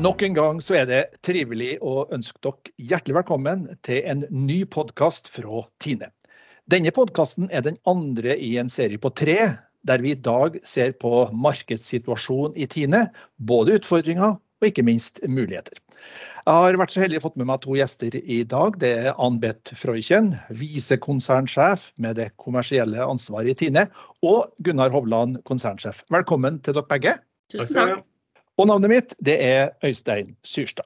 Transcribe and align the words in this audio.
Nok 0.00 0.22
en 0.22 0.34
gang 0.34 0.60
så 0.64 0.78
er 0.78 0.86
det 0.88 1.00
trivelig 1.26 1.74
å 1.84 2.06
ønske 2.14 2.38
dere 2.46 2.72
hjertelig 2.88 3.18
velkommen 3.18 3.66
til 3.84 4.06
en 4.08 4.22
ny 4.32 4.62
podkast 4.72 5.28
fra 5.28 5.60
Tine. 5.82 6.08
Denne 6.72 6.92
podkasten 6.96 7.50
er 7.52 7.66
den 7.66 7.76
andre 7.90 8.32
i 8.40 8.54
en 8.62 8.70
serie 8.72 9.00
på 9.02 9.10
tre, 9.12 9.36
der 9.84 10.00
vi 10.00 10.14
i 10.14 10.22
dag 10.30 10.56
ser 10.64 10.94
på 11.04 11.26
markedssituasjonen 11.36 12.56
i 12.56 12.70
Tine. 12.70 13.02
Både 13.44 13.76
utfordringer 13.76 14.38
og 14.38 14.70
ikke 14.70 14.86
minst 14.88 15.20
muligheter. 15.28 15.76
Jeg 16.46 16.56
har 16.64 16.80
vært 16.80 16.96
så 16.96 17.04
heldig 17.04 17.20
å 17.20 17.26
fått 17.26 17.36
med 17.42 17.50
meg 17.52 17.60
to 17.66 17.76
gjester 17.76 18.16
i 18.22 18.40
dag. 18.48 18.80
Det 18.80 18.94
er 19.02 19.18
Ann-Beth 19.20 19.76
Freuchen, 19.76 20.32
visekonsernsjef 20.48 21.90
med 22.00 22.16
det 22.22 22.30
kommersielle 22.40 23.04
ansvaret 23.04 23.52
i 23.52 23.66
Tine, 23.66 23.90
og 24.24 24.48
Gunnar 24.64 24.96
Hovland, 24.96 25.42
konsernsjef. 25.50 26.06
Velkommen 26.14 26.62
til 26.64 26.80
dere 26.80 26.88
begge. 26.88 27.18
Tusen 27.52 27.76
takk. 27.76 28.06
Og 28.60 28.66
navnet 28.68 28.92
mitt 28.92 29.12
det 29.24 29.38
er 29.40 29.70
Øystein 29.86 30.34
Syrstad. 30.44 30.84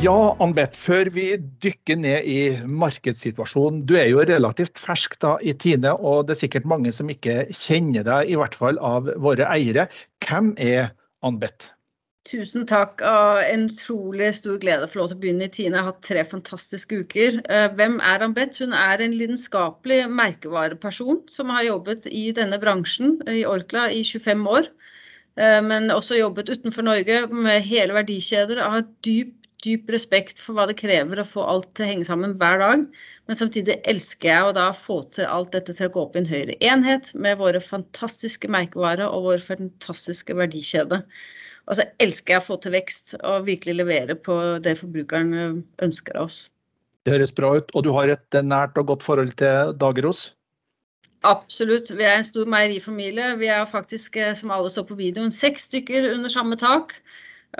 Ja, 0.00 0.14
Ann-Beth, 0.40 0.78
før 0.80 1.10
vi 1.12 1.26
dykker 1.60 1.98
ned 2.00 2.24
i 2.24 2.38
markedssituasjonen. 2.64 3.82
Du 3.84 3.98
er 4.00 4.06
jo 4.08 4.22
relativt 4.24 4.80
fersk 4.80 5.18
da 5.20 5.34
i 5.44 5.52
Tine, 5.52 5.92
og 5.92 6.24
det 6.24 6.38
er 6.38 6.40
sikkert 6.46 6.70
mange 6.72 6.88
som 6.96 7.12
ikke 7.12 7.42
kjenner 7.52 8.06
deg, 8.08 8.32
i 8.32 8.38
hvert 8.40 8.56
fall 8.56 8.80
av 8.80 9.12
våre 9.20 9.44
eiere. 9.52 9.84
Hvem 10.24 10.54
er 10.56 10.94
Anbeth? 11.20 11.74
Tusen 12.30 12.62
takk. 12.70 13.00
og 13.02 13.40
En 13.42 13.64
utrolig 13.66 14.28
stor 14.36 14.58
glede 14.62 14.86
å 14.86 14.90
få 14.90 15.00
lov 15.00 15.08
til 15.10 15.16
å 15.18 15.22
begynne 15.24 15.48
i 15.48 15.50
Tine. 15.50 15.74
Jeg 15.74 15.82
har 15.82 15.88
hatt 15.88 16.04
tre 16.06 16.22
fantastiske 16.32 17.00
uker. 17.02 17.40
Eh, 17.50 17.66
hvem 17.74 17.96
er 18.06 18.22
Ambet? 18.22 18.60
Hun 18.62 18.76
er 18.76 19.02
en 19.02 19.16
lidenskapelig 19.18 20.04
merkevareperson 20.14 21.24
som 21.32 21.50
har 21.50 21.66
jobbet 21.66 22.06
i 22.06 22.28
denne 22.36 22.60
bransjen 22.62 23.16
i 23.26 23.42
Orkla 23.50 23.88
i 23.90 24.04
25 24.06 24.46
år. 24.52 24.70
Eh, 25.42 25.58
men 25.66 25.90
også 25.90 26.20
jobbet 26.20 26.52
utenfor 26.54 26.86
Norge 26.86 27.24
med 27.34 27.66
hele 27.66 27.98
verdikjeder. 27.98 28.62
Jeg 28.62 28.76
har 28.76 28.86
dyp, 29.08 29.34
dyp 29.66 29.90
respekt 29.96 30.38
for 30.38 30.54
hva 30.54 30.68
det 30.70 30.78
krever 30.78 31.24
å 31.24 31.26
få 31.26 31.42
alt 31.50 31.72
til 31.74 31.88
å 31.88 31.90
henge 31.90 32.06
sammen 32.12 32.38
hver 32.38 32.62
dag. 32.62 32.86
Men 33.26 33.42
samtidig 33.42 33.80
elsker 33.90 34.30
jeg 34.30 34.46
å 34.46 34.54
da 34.54 34.70
få 34.76 35.02
til 35.18 35.26
alt 35.26 35.50
dette 35.58 35.74
til 35.74 35.90
å 35.90 35.96
gå 35.98 36.06
opp 36.06 36.14
i 36.14 36.22
en 36.22 36.30
høyere 36.30 36.60
enhet 36.62 37.10
med 37.26 37.42
våre 37.42 37.58
fantastiske 37.58 38.54
merkevarer 38.54 39.10
og 39.10 39.32
vår 39.32 39.46
fantastiske 39.50 40.38
verdikjede. 40.38 41.02
Og 41.70 41.78
så 41.78 41.86
elsker 42.02 42.34
jeg 42.34 42.42
å 42.42 42.46
få 42.48 42.58
til 42.64 42.74
vekst 42.74 43.14
og 43.20 43.46
virkelig 43.46 43.76
levere 43.78 44.16
på 44.18 44.36
det 44.64 44.74
forbrukeren 44.80 45.30
eh, 45.38 45.60
ønsker 45.86 46.18
av 46.18 46.26
oss. 46.26 46.42
Det 47.06 47.14
høres 47.14 47.32
bra 47.32 47.54
ut. 47.56 47.70
Og 47.78 47.86
du 47.86 47.92
har 47.94 48.10
et 48.12 48.38
nært 48.44 48.78
og 48.80 48.90
godt 48.90 49.06
forhold 49.06 49.36
til 49.40 49.72
Dageros? 49.80 50.28
Absolutt. 51.28 51.92
Vi 51.94 52.04
er 52.06 52.18
en 52.18 52.26
stor 52.26 52.48
meierifamilie. 52.50 53.36
Vi 53.38 53.50
er 53.52 53.68
faktisk, 53.70 54.18
eh, 54.18 54.34
som 54.34 54.50
alle 54.54 54.72
så 54.72 54.82
på 54.86 54.98
videoen, 54.98 55.30
seks 55.32 55.68
stykker 55.70 56.10
under 56.10 56.32
samme 56.32 56.58
tak. 56.58 56.96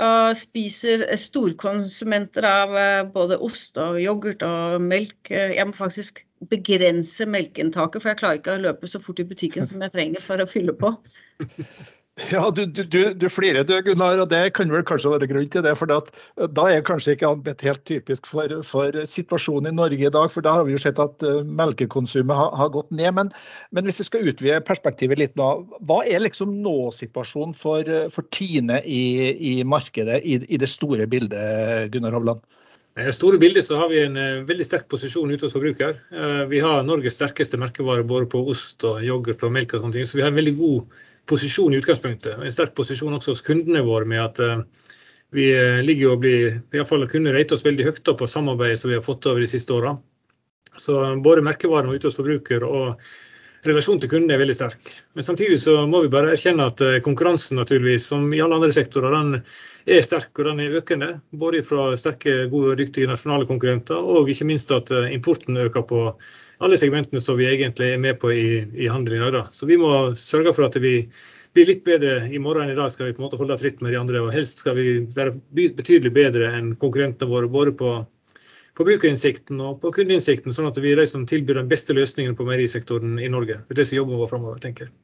Og 0.00 0.34
spiser 0.38 1.02
storkonsumenter 1.18 2.46
av 2.46 2.74
eh, 2.78 3.04
både 3.14 3.38
ost 3.46 3.78
og 3.78 4.00
yoghurt 4.02 4.42
og 4.46 4.82
melk. 4.82 5.30
Jeg 5.30 5.70
må 5.70 5.76
faktisk 5.76 6.24
begrense 6.50 7.26
melkeinntaket, 7.28 8.02
for 8.02 8.10
jeg 8.10 8.20
klarer 8.24 8.42
ikke 8.42 8.58
å 8.58 8.64
løpe 8.66 8.90
så 8.90 8.98
fort 9.02 9.22
i 9.22 9.28
butikken 9.28 9.66
som 9.68 9.82
jeg 9.84 9.94
trenger 9.94 10.24
for 10.24 10.42
å 10.42 10.50
fylle 10.50 10.74
på. 10.74 10.94
Ja, 12.32 12.50
du, 12.50 12.64
du, 12.66 13.00
du 13.14 13.26
flirer 13.30 13.64
du, 13.66 13.74
Gunnar, 13.84 14.20
og 14.22 14.28
det 14.30 14.42
kan 14.56 14.70
vel 14.72 14.84
kanskje 14.86 15.12
være 15.14 15.28
grunn 15.30 15.48
til 15.50 15.64
det. 15.64 15.72
for 15.78 15.90
eh, 15.94 16.46
Da 16.56 16.66
er 16.68 16.84
kanskje 16.86 17.16
ikke 17.16 17.30
Anbet 17.30 17.64
helt 17.64 17.82
typisk 17.88 18.28
for, 18.30 18.52
for, 18.66 18.96
situasjonen 19.08 19.72
i 19.72 19.76
Norge 19.78 20.06
i 20.06 20.12
dag. 20.12 20.28
For 20.32 20.44
da 20.44 20.58
har 20.58 20.68
vi 20.68 20.76
jo 20.76 20.82
sett 20.82 21.00
at 21.02 21.24
uh, 21.26 21.40
melkekonsumet 21.46 22.36
har, 22.36 22.52
har, 22.58 22.72
gått 22.74 22.90
ned. 22.92 23.14
Men, 23.16 23.32
men, 23.72 23.88
hvis 23.88 24.02
vi 24.02 24.08
skal 24.10 24.30
utvide 24.30 24.60
perspektivet 24.66 25.20
litt 25.20 25.36
nå, 25.40 25.50
hva 25.88 26.00
er 26.06 26.24
liksom 26.24 26.60
nå-situasjonen 26.64 27.56
for, 27.56 27.88
for, 28.12 28.26
Tine 28.30 28.78
i, 28.86 29.02
i 29.34 29.54
markedet 29.66 30.20
i, 30.22 30.38
i, 30.46 30.58
det 30.60 30.68
store 30.70 31.08
bildet, 31.10 31.90
Gunnar 31.94 32.14
Hovland? 32.14 32.42
I 32.98 33.06
det 33.06 33.14
store 33.16 33.38
bildet 33.40 33.64
så 33.64 33.78
har 33.80 33.88
vi 33.90 34.00
en 34.02 34.18
veldig 34.46 34.66
sterk 34.66 34.88
posisjon 34.90 35.30
ute 35.30 35.46
hos 35.46 35.54
forbruker. 35.54 35.96
Vi 36.50 36.58
har 36.60 36.82
Norges 36.84 37.16
sterkeste 37.16 37.58
merkevare 37.58 38.04
både 38.04 38.26
på 38.30 38.42
ost 38.50 38.84
og 38.84 38.98
yoghurt 39.06 39.44
og 39.46 39.54
melk 39.54 39.72
og 39.74 39.84
sånne 39.84 39.96
ting. 39.96 40.08
Så 40.10 40.18
vi 40.18 40.24
har 40.24 40.32
en 40.32 40.38
veldig 40.38 40.56
god 40.58 40.98
posisjon 41.28 41.74
i 41.74 41.80
utgangspunktet. 41.80 42.38
En 42.38 42.54
sterk 42.54 42.74
posisjon 42.76 43.16
også 43.16 43.34
hos 43.34 43.44
kundene 43.46 43.84
våre 43.86 44.08
med 44.08 44.22
at 44.22 44.40
uh, 44.42 44.62
vi 45.34 45.50
ligger 45.86 46.14
og 46.14 46.22
blir 46.24 46.46
i 46.58 46.78
hvert 46.78 46.88
fall 46.90 47.06
kunne 47.10 47.34
rate 47.34 47.54
oss 47.54 47.66
veldig 47.66 47.86
høyt 47.86 48.14
på 48.18 48.26
samarbeidet 48.26 48.80
som 48.80 48.90
vi 48.90 48.96
har 48.98 49.04
fått 49.04 49.28
over 49.30 49.42
de 49.42 49.50
siste 49.50 49.74
åra. 49.76 49.94
Så 50.76 50.96
både 51.22 51.44
merkevaren 51.46 51.92
ute 51.92 52.08
hos 52.08 52.18
forbruker 52.18 52.64
og 52.66 53.02
relasjonen 53.66 54.00
til 54.02 54.10
kunden 54.10 54.32
er 54.32 54.40
veldig 54.40 54.56
sterk. 54.56 54.90
Men 55.14 55.26
samtidig 55.26 55.58
så 55.62 55.76
må 55.86 56.02
vi 56.04 56.12
bare 56.12 56.32
erkjenne 56.34 56.66
at 56.70 56.82
konkurransen 57.04 57.60
naturligvis, 57.60 58.06
som 58.10 58.26
i 58.32 58.40
alle 58.40 58.56
andre 58.56 58.72
sektorer, 58.74 59.14
den 59.14 59.42
er 59.86 60.04
sterk 60.04 60.32
og 60.38 60.48
den 60.48 60.62
er 60.64 60.78
økende. 60.80 61.10
Både 61.30 61.62
fra 61.66 61.90
sterke, 62.00 62.46
gode 62.52 62.74
og 62.74 62.80
dyktige 62.80 63.10
nasjonale 63.10 63.48
konkurrenter, 63.48 64.00
og 64.00 64.30
ikke 64.32 64.48
minst 64.48 64.72
at 64.74 64.92
importen 65.12 65.60
øker 65.60 65.84
på 65.86 66.06
alle 66.60 66.76
segmentene 66.80 67.20
som 67.24 67.38
vi 67.38 67.48
egentlig 67.48 67.94
er 67.94 68.00
med 68.00 68.18
på 68.20 68.32
i, 68.36 68.46
i 68.84 68.88
handel 68.92 69.16
i 69.16 69.20
dag. 69.22 69.32
Da. 69.36 69.42
Så 69.56 69.68
vi 69.68 69.78
må 69.80 69.90
sørge 70.18 70.52
for 70.56 70.68
at 70.68 70.76
vi 70.80 70.94
blir 71.56 71.66
litt 71.66 71.82
bedre 71.86 72.28
i 72.30 72.38
morgen 72.42 72.68
enn 72.68 72.74
i 72.74 72.78
dag. 72.78 72.92
Skal 72.92 73.08
vi 73.08 73.16
på 73.16 73.22
en 73.22 73.28
måte 73.28 73.40
holde 73.40 73.58
tritt 73.60 73.80
med 73.82 73.94
de 73.94 74.00
andre. 74.00 74.22
Og 74.22 74.34
helst 74.34 74.62
skal 74.62 74.76
vi 74.78 74.86
være 75.16 75.34
betydelig 75.56 76.12
bedre 76.14 76.52
enn 76.58 76.74
konkurrentene 76.80 77.30
våre. 77.30 77.48
både 77.50 77.72
på 77.80 77.94
forbrukerinnsikten 78.78 79.60
og 79.60 79.80
på 79.82 79.90
kundeinnsikten, 79.92 80.54
sånn 80.54 80.70
at 80.70 80.78
vi 80.80 80.94
liksom 80.96 81.26
tilbyr 81.28 81.58
den 81.60 81.68
beste 81.68 81.96
løsningen 81.96 82.36
på 82.38 82.46
meierisektoren 82.48 83.18
i 83.20 83.28
Norge. 83.28 83.60
Det 83.66 83.74
er 83.74 83.80
det 83.82 83.88
som 83.90 83.98
jobber 83.98 84.20
vår 84.22 84.30
framover, 84.30 84.60
tenker 84.62 84.86
jeg. 84.86 84.94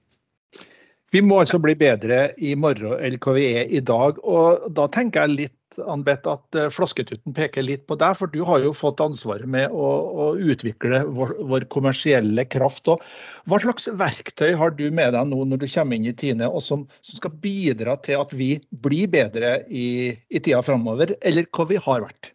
Vi 1.15 1.23
må 1.23 1.41
altså 1.41 1.59
bli 1.63 1.75
bedre 1.79 2.31
i 2.37 2.55
morgen 2.59 2.99
enn 3.01 3.19
hva 3.23 3.35
vi 3.37 3.47
er 3.61 3.71
i 3.73 3.81
dag. 3.81 4.19
og 4.23 4.69
Da 4.75 4.87
tenker 4.93 5.25
jeg 5.25 5.39
litt 5.41 5.66
Anbeth, 5.85 6.29
at 6.31 6.59
eh, 6.59 6.69
Flasketutten 6.73 7.35
peker 7.37 7.65
litt 7.65 7.87
på 7.89 7.97
deg, 8.01 8.17
for 8.19 8.31
du 8.33 8.41
har 8.49 8.63
jo 8.65 8.73
fått 8.77 9.03
ansvaret 9.05 9.49
med 9.51 9.73
å, 9.73 9.89
å 10.27 10.29
utvikle 10.37 11.03
vår, 11.17 11.35
vår, 11.51 11.67
kommersielle 11.73 12.47
kraft. 12.53 12.89
Og 12.93 13.03
hva 13.51 13.61
slags 13.63 13.91
verktøy 14.01 14.55
har 14.59 14.77
du 14.79 14.87
med 14.91 15.15
deg 15.17 15.31
nå 15.31 15.43
når 15.51 15.65
du 15.65 15.69
kommer 15.71 15.99
inn 15.99 16.09
i 16.11 16.15
Tine, 16.17 16.49
og 16.49 16.65
som, 16.65 16.87
som 17.01 17.21
skal 17.21 17.37
bidra 17.43 17.99
til 18.07 18.23
at 18.23 18.33
vi 18.37 18.55
blir 18.87 19.11
bedre 19.13 19.59
i, 19.69 20.15
i 20.29 20.43
tida 20.43 20.63
framover, 20.67 21.17
eller 21.21 21.49
hva 21.53 21.69
vi 21.71 21.81
har 21.83 22.05
vært? 22.07 22.33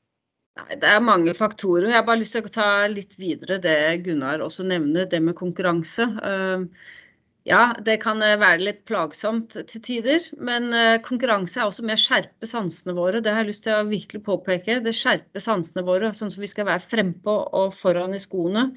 Nei, 0.60 0.78
Det 0.82 0.90
er 0.90 1.04
mange 1.04 1.34
faktorer. 1.38 1.90
Jeg 1.90 2.00
har 2.00 2.08
bare 2.08 2.22
lyst 2.22 2.36
til 2.36 2.48
å 2.48 2.54
ta 2.54 2.72
litt 2.92 3.16
videre 3.20 3.60
det 3.64 3.78
Gunnar 4.06 4.44
også 4.44 4.66
nevner, 4.68 5.08
det 5.10 5.22
med 5.24 5.38
konkurranse. 5.40 6.08
Uh, 6.20 6.68
ja, 7.50 7.72
det 7.82 7.96
kan 8.04 8.22
eh, 8.22 8.38
være 8.38 8.62
litt 8.62 8.82
plagsomt 8.86 9.56
til 9.70 9.82
tider, 9.82 10.26
men 10.46 10.68
eh, 10.78 11.00
konkurranse 11.02 11.58
er 11.58 11.70
også 11.72 11.82
med 11.88 11.98
å 11.98 12.02
skjerpe 12.04 12.50
sansene 12.50 12.94
våre. 12.94 13.22
Det 13.24 13.34
har 13.34 13.42
jeg 13.42 13.50
lyst 13.50 13.64
til 13.66 13.80
å 13.80 13.88
virkelig 13.90 14.22
påpeke. 14.28 14.78
Det 14.86 14.94
skjerper 14.94 15.42
sansene 15.42 15.82
våre, 15.88 16.12
sånn 16.14 16.30
som 16.34 16.44
vi 16.44 16.50
skal 16.52 16.68
være 16.70 16.86
frempå 16.86 17.34
og 17.58 17.74
foran 17.74 18.14
i 18.14 18.22
skoene. 18.22 18.68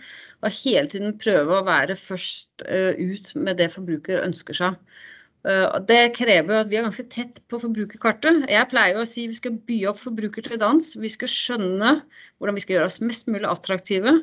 Og 0.41 0.57
hele 0.63 0.89
tiden 0.89 1.19
prøve 1.21 1.59
å 1.59 1.67
være 1.67 1.99
først 2.01 2.65
eh, 2.65 2.97
ut 2.97 3.35
med 3.37 3.61
det 3.61 3.69
forbruker 3.75 4.25
ønsker 4.25 4.65
seg. 4.65 4.81
Det 5.85 6.15
krever 6.17 6.63
at 6.63 6.71
vi 6.71 6.79
er 6.79 6.87
ganske 6.87 7.05
tett 7.13 7.43
på 7.53 7.59
forbrukerkartet. 7.61 8.47
Jeg 8.49 8.69
pleier 8.71 8.97
å 8.97 9.03
si 9.05 9.27
vi 9.29 9.37
skal 9.37 9.59
by 9.69 9.77
opp 9.91 9.99
forbruker 10.01 10.47
til 10.47 10.57
dans. 10.63 10.87
Vi 10.97 11.11
skal 11.13 11.29
skjønne 11.29 11.91
hvordan 12.39 12.57
vi 12.57 12.63
skal 12.65 12.79
gjøre 12.79 12.89
oss 12.89 12.97
mest 13.05 13.29
mulig 13.29 13.45
attraktive 13.51 14.15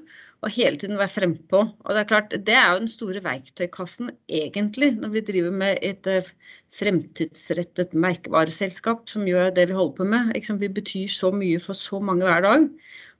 og 0.41 0.53
hele 0.55 0.79
tiden 0.81 0.97
være 0.97 1.13
frempå. 1.13 1.59
Og 1.85 1.93
det 1.93 2.01
er 2.01 2.09
klart, 2.09 2.33
det 2.33 2.55
er 2.57 2.71
jo 2.71 2.79
den 2.81 2.89
store 2.89 3.21
verktøykassen 3.23 4.09
egentlig, 4.29 4.91
når 4.97 5.13
vi 5.13 5.23
driver 5.27 5.53
med 5.53 5.77
et 5.85 6.07
eh, 6.09 6.29
fremtidsrettet 6.73 7.93
merkevareselskap 7.93 9.05
som 9.11 9.27
gjør 9.29 9.53
det 9.53 9.67
vi 9.69 9.77
holder 9.77 9.97
på 9.99 10.07
med. 10.15 10.33
Vi 10.63 10.71
betyr 10.79 11.07
så 11.13 11.31
mye 11.35 11.61
for 11.61 11.77
så 11.77 12.01
mange 12.01 12.25
hver 12.25 12.41
dag. 12.47 12.65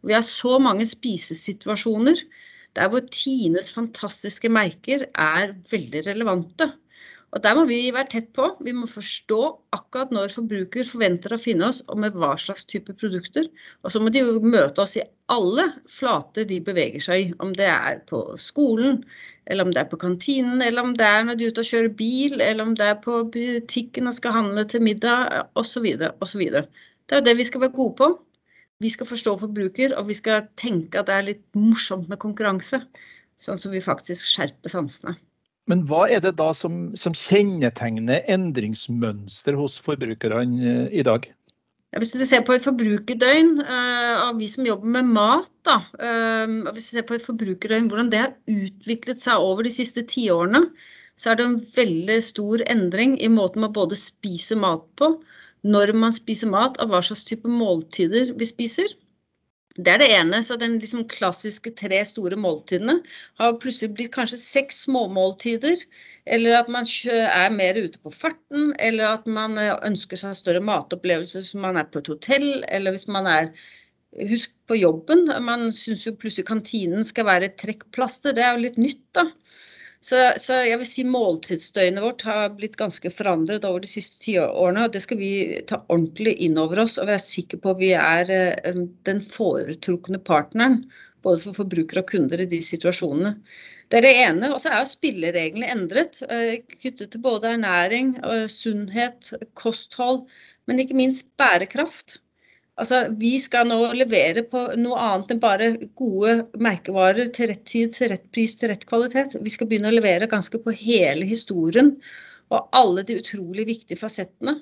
Og 0.01 0.09
vi 0.09 0.17
har 0.17 0.25
så 0.25 0.57
mange 0.59 0.87
spisesituasjoner 0.89 2.25
der 2.75 2.89
hvor 2.89 3.03
Tines 3.11 3.69
fantastiske 3.75 4.49
merker 4.49 5.05
er 5.13 5.53
veldig 5.71 6.07
relevante. 6.07 6.71
Og 7.31 7.43
Der 7.43 7.55
må 7.55 7.61
vi 7.63 7.77
være 7.95 8.09
tett 8.11 8.31
på. 8.35 8.45
Vi 8.59 8.73
må 8.75 8.87
forstå 8.91 9.39
akkurat 9.77 10.09
når 10.11 10.33
forbruker 10.35 10.87
forventer 10.87 11.31
å 11.31 11.39
finne 11.39 11.69
oss, 11.69 11.79
og 11.87 12.01
med 12.03 12.17
hva 12.19 12.33
slags 12.43 12.65
type 12.67 12.91
produkter. 12.99 13.47
Og 13.85 13.93
så 13.93 14.01
må 14.03 14.11
de 14.11 14.23
jo 14.25 14.41
møte 14.43 14.83
oss 14.83 14.97
i 14.99 15.05
alle 15.31 15.69
flater 15.87 16.43
de 16.49 16.57
beveger 16.65 17.05
seg 17.05 17.21
i. 17.21 17.29
Om 17.39 17.53
det 17.55 17.69
er 17.71 18.01
på 18.09 18.19
skolen, 18.41 18.99
eller 19.47 19.63
om 19.63 19.71
det 19.71 19.85
er 19.85 19.89
på 19.93 20.01
kantinen, 20.01 20.59
eller 20.65 20.83
om 20.83 20.91
det 20.99 21.07
er 21.07 21.23
når 21.29 21.39
de 21.39 21.47
er 21.47 21.55
ute 21.55 21.63
og 21.63 21.71
kjører 21.71 21.95
bil, 22.03 22.35
eller 22.41 22.67
om 22.67 22.75
det 22.75 22.89
er 22.89 22.99
på 23.07 23.21
butikken 23.37 24.11
og 24.11 24.19
skal 24.19 24.35
handle 24.41 24.67
til 24.67 24.83
middag, 24.83 25.47
osv. 25.55 25.87
osv. 26.19 26.45
Det 26.51 27.15
er 27.15 27.23
jo 27.23 27.29
det 27.29 27.37
vi 27.39 27.47
skal 27.47 27.63
være 27.63 27.77
gode 27.79 27.97
på. 28.03 28.11
Vi 28.83 28.91
skal 28.91 29.07
forstå 29.07 29.37
forbruker, 29.45 29.95
og 29.95 30.11
vi 30.11 30.19
skal 30.19 30.49
tenke 30.59 30.99
at 30.99 31.07
det 31.07 31.15
er 31.15 31.27
litt 31.31 31.43
morsomt 31.55 32.11
med 32.11 32.19
konkurranse. 32.19 32.83
Sånn 33.39 33.61
som 33.61 33.71
vi 33.71 33.79
faktisk 33.83 34.27
skjerper 34.35 34.73
sansene. 34.73 35.15
Men 35.69 35.83
hva 35.89 36.07
er 36.09 36.23
det 36.23 36.33
da 36.39 36.49
som, 36.57 36.89
som 36.97 37.13
kjennetegner 37.15 38.25
endringsmønster 38.31 39.57
hos 39.59 39.77
forbrukerne 39.83 40.71
eh, 40.71 40.87
i 41.01 41.05
dag? 41.05 41.27
Ja, 41.91 41.99
hvis 41.99 42.15
vi 42.15 42.25
ser 42.25 42.45
på 42.47 42.55
et 42.55 42.63
forbrukerdøgn 42.63 43.57
uh, 43.59 44.29
av 44.29 44.37
vi 44.39 44.47
som 44.47 44.63
jobber 44.63 44.93
med 44.93 45.09
mat, 45.11 45.51
da, 45.67 45.81
uh, 45.99 46.71
hvis 46.71 46.87
vi 46.93 46.97
ser 46.97 47.05
på 47.07 47.17
et 47.17 47.25
forbrukerdøgn, 47.25 47.89
hvordan 47.91 48.11
det 48.13 48.21
har 48.23 48.31
utviklet 48.47 49.19
seg 49.19 49.43
over 49.43 49.67
de 49.67 49.73
siste 49.75 50.05
tiårene, 50.07 50.63
så 51.19 51.33
er 51.33 51.37
det 51.37 51.47
en 51.49 51.59
veldig 51.59 52.17
stor 52.23 52.63
endring 52.71 53.17
i 53.19 53.27
måten 53.29 53.65
man 53.65 53.75
både 53.75 53.99
spiser 53.99 54.57
mat 54.63 54.85
på, 54.97 55.11
når 55.67 55.91
man 55.99 56.15
spiser 56.15 56.49
mat, 56.49 56.79
og 56.79 56.93
hva 56.93 57.03
slags 57.05 57.27
type 57.27 57.51
måltider 57.51 58.31
vi 58.39 58.47
spiser. 58.49 58.95
Det 59.77 59.87
er 59.93 60.01
det 60.01 60.09
ene. 60.11 60.41
Så 60.43 60.57
den 60.59 60.77
liksom 60.81 61.05
klassiske 61.11 61.71
tre 61.79 62.01
store 62.07 62.35
måltidene 62.39 62.97
har 63.39 63.59
plutselig 63.61 63.95
blitt 63.95 64.13
kanskje 64.15 64.39
seks 64.41 64.83
småmåltider. 64.85 65.85
Eller 66.25 66.57
at 66.59 66.71
man 66.71 66.87
er 67.11 67.55
mer 67.55 67.79
ute 67.79 68.01
på 68.03 68.11
farten, 68.11 68.73
eller 68.79 69.15
at 69.15 69.27
man 69.27 69.57
eh, 69.57 69.75
ønsker 69.87 70.19
seg 70.19 70.35
større 70.37 70.63
matopplevelser 70.67 71.45
hvis 71.45 71.55
man 71.55 71.79
er 71.79 71.87
på 71.91 72.03
et 72.03 72.11
hotell, 72.11 72.49
eller 72.69 72.97
hvis 72.97 73.07
man 73.07 73.29
er 73.29 73.53
Husk 74.27 74.51
på 74.67 74.75
jobben. 74.75 75.21
Man 75.39 75.69
syns 75.71 76.01
jo 76.03 76.11
plutselig 76.19 76.49
kantinen 76.49 77.05
skal 77.07 77.29
være 77.29 77.47
et 77.47 77.53
trekkplaster. 77.61 78.33
Det 78.35 78.43
er 78.43 78.57
jo 78.57 78.65
litt 78.65 78.79
nytt, 78.81 79.05
da. 79.15 79.23
Så, 80.01 80.17
så, 80.41 80.55
jeg 80.65 80.79
vil 80.81 80.87
si 80.89 81.03
måltidsdøgnet 81.05 82.01
vårt 82.01 82.23
har 82.25 82.55
blitt 82.57 82.77
ganske 82.79 83.09
forandret 83.13 83.65
over 83.69 83.83
de 83.83 83.89
siste 83.89 84.17
tiårene. 84.23 84.87
Og 84.87 84.95
det 84.95 85.03
skal 85.03 85.19
vi 85.19 85.33
ta 85.69 85.77
ordentlig 85.93 86.33
inn 86.41 86.57
over 86.57 86.81
oss 86.87 86.97
og 86.97 87.09
være 87.11 87.21
sikre 87.21 87.59
på 87.61 87.75
at 87.75 87.81
vi 87.83 87.91
er 87.93 88.33
eh, 88.33 88.79
den 89.05 89.21
foretrukne 89.21 90.17
partneren. 90.25 90.81
Både 91.21 91.43
for 91.43 91.59
forbrukere 91.59 92.01
og 92.01 92.09
kunder 92.09 92.41
i 92.41 92.49
de 92.49 92.57
situasjonene. 92.65 93.35
Det 93.93 93.99
er 93.99 94.07
det 94.07 94.15
ene. 94.23 94.49
Og 94.49 94.63
så 94.63 94.71
er 94.71 94.81
jo 94.81 94.89
spillereglene 94.89 95.69
endret. 95.69 96.23
Eh, 96.25 96.55
knyttet 96.79 97.13
til 97.13 97.21
både 97.21 97.53
ernæring, 97.53 98.15
sunnhet, 98.49 99.35
kosthold, 99.53 100.23
men 100.65 100.81
ikke 100.81 100.97
minst 100.97 101.29
bærekraft. 101.37 102.17
Altså, 102.79 103.01
vi 103.19 103.33
skal 103.41 103.67
nå 103.67 103.77
levere 103.99 104.43
på 104.47 104.61
noe 104.79 104.99
annet 105.05 105.33
enn 105.33 105.41
bare 105.43 105.69
gode 105.99 106.35
merkevarer 106.65 107.31
til 107.35 107.49
rett 107.51 107.65
tid, 107.67 107.91
til 107.97 108.11
rett 108.13 108.27
pris, 108.31 108.55
til 108.57 108.71
rett 108.71 108.85
kvalitet. 108.87 109.35
Vi 109.43 109.51
skal 109.53 109.67
begynne 109.67 109.91
å 109.91 109.95
levere 109.95 110.29
ganske 110.31 110.61
på 110.63 110.73
hele 110.79 111.27
historien 111.27 111.97
og 112.51 112.69
alle 112.75 113.03
de 113.07 113.17
utrolig 113.19 113.67
viktige 113.67 113.99
fasettene. 113.99 114.55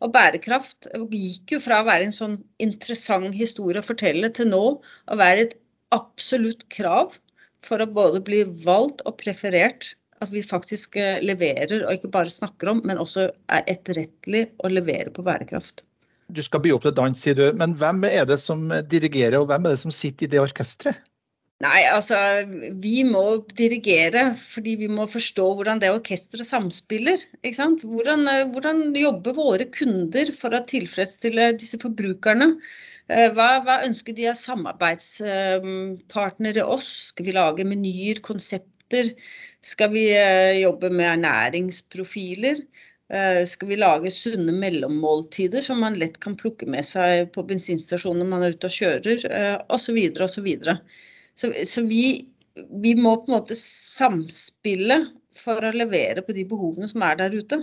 Og 0.00 0.12
bærekraft 0.14 0.88
gikk 1.12 1.54
jo 1.56 1.60
fra 1.60 1.82
å 1.82 1.88
være 1.88 2.08
en 2.08 2.16
sånn 2.16 2.38
interessant 2.64 3.36
historie 3.36 3.82
å 3.82 3.86
fortelle, 3.86 4.32
til 4.32 4.48
nå 4.48 4.62
å 4.80 5.18
være 5.20 5.44
et 5.44 5.58
absolutt 5.92 6.64
krav 6.72 7.18
for 7.66 7.84
å 7.84 7.90
både 8.00 8.22
bli 8.24 8.40
valgt 8.64 9.04
og 9.04 9.18
preferert. 9.20 9.92
At 10.24 10.32
vi 10.32 10.42
faktisk 10.44 10.96
eh, 11.00 11.20
leverer, 11.24 11.84
og 11.84 11.94
ikke 11.96 12.12
bare 12.16 12.32
snakker 12.32 12.72
om, 12.74 12.82
men 12.88 13.00
også 13.00 13.28
er 13.52 13.68
etterrettelig 13.72 14.46
å 14.64 14.72
levere 14.72 15.12
på 15.16 15.24
bærekraft 15.24 15.84
du 16.34 16.42
skal 16.44 16.62
by 16.64 16.70
opp 16.76 16.84
til 16.86 16.96
dans, 16.96 17.18
sier 17.18 17.36
du. 17.38 17.46
Men 17.58 17.70
hvem 17.80 17.98
er 18.08 18.24
det 18.28 18.38
som 18.42 18.60
dirigerer, 18.90 19.38
og 19.40 19.46
hvem 19.50 19.62
er 19.66 19.70
det 19.76 19.82
som 19.82 19.94
sitter 19.94 20.22
i 20.26 20.30
det 20.34 20.42
orkesteret? 20.42 20.96
Nei, 21.60 21.82
altså 21.92 22.16
vi 22.80 23.02
må 23.04 23.44
dirigere 23.52 24.32
fordi 24.40 24.80
vi 24.80 24.88
må 24.88 25.04
forstå 25.12 25.44
hvordan 25.58 25.76
det 25.82 25.90
orkesteret 25.92 26.46
samspiller. 26.48 27.20
ikke 27.44 27.58
sant? 27.58 27.82
Hvordan, 27.84 28.24
hvordan, 28.54 28.96
jobber 28.96 29.32
våre 29.36 29.66
kunder 29.68 30.32
for 30.32 30.48
å 30.56 30.64
tilfredsstille 30.70 31.52
disse 31.60 31.76
forbrukerne? 31.82 32.56
Eh, 33.12 33.28
hva, 33.36 33.60
hva 33.66 33.84
ønsker 33.84 34.16
de 34.16 34.30
av 34.32 34.40
samarbeidspartnere 34.40 36.64
oss? 36.64 37.12
Skal 37.12 37.24
vi 37.28 37.36
lage 37.36 37.68
menyer, 37.68 38.24
konsepter? 38.24 39.12
Skal 39.60 39.92
vi 39.92 40.16
eh, 40.16 40.62
jobbe 40.62 40.88
med 40.88 41.12
ernæringsprofiler? 41.12 42.64
Eh, 43.10 43.44
skal 43.46 43.68
vi 43.68 43.76
lage 43.76 44.10
sunne 44.14 44.52
mellommåltider 44.54 45.64
som 45.66 45.80
man 45.82 45.96
lett 45.98 46.20
kan 46.22 46.36
plukke 46.38 46.68
med 46.70 46.86
seg 46.86 47.32
på 47.34 47.42
bensinstasjonen 47.48 48.22
når 48.22 48.28
man 48.30 48.44
er 48.46 48.54
ute 48.54 48.70
og 48.70 48.76
kjører, 48.76 49.24
osv. 49.74 49.98
Eh, 49.98 50.20
osv. 50.26 50.46
Så, 50.62 50.76
så, 51.42 51.50
så 51.66 51.84
vi, 51.88 52.04
vi 52.54 52.94
må 52.94 53.16
på 53.18 53.32
en 53.32 53.36
måte 53.40 53.58
samspille 53.58 55.00
for 55.34 55.66
å 55.66 55.74
levere 55.74 56.22
på 56.22 56.36
de 56.38 56.46
behovene 56.46 56.86
som 56.90 57.02
er 57.02 57.18
der 57.18 57.34
ute. 57.34 57.58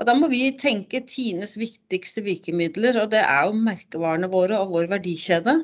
Og 0.00 0.08
Da 0.08 0.16
må 0.16 0.30
vi 0.32 0.46
tenke 0.56 1.02
Tines 1.04 1.52
viktigste 1.60 2.24
virkemidler, 2.24 2.96
og 3.02 3.12
det 3.12 3.20
er 3.26 3.50
jo 3.50 3.64
merkevarene 3.66 4.30
våre 4.32 4.56
og 4.62 4.72
vår 4.72 4.88
verdikjede. 4.94 5.58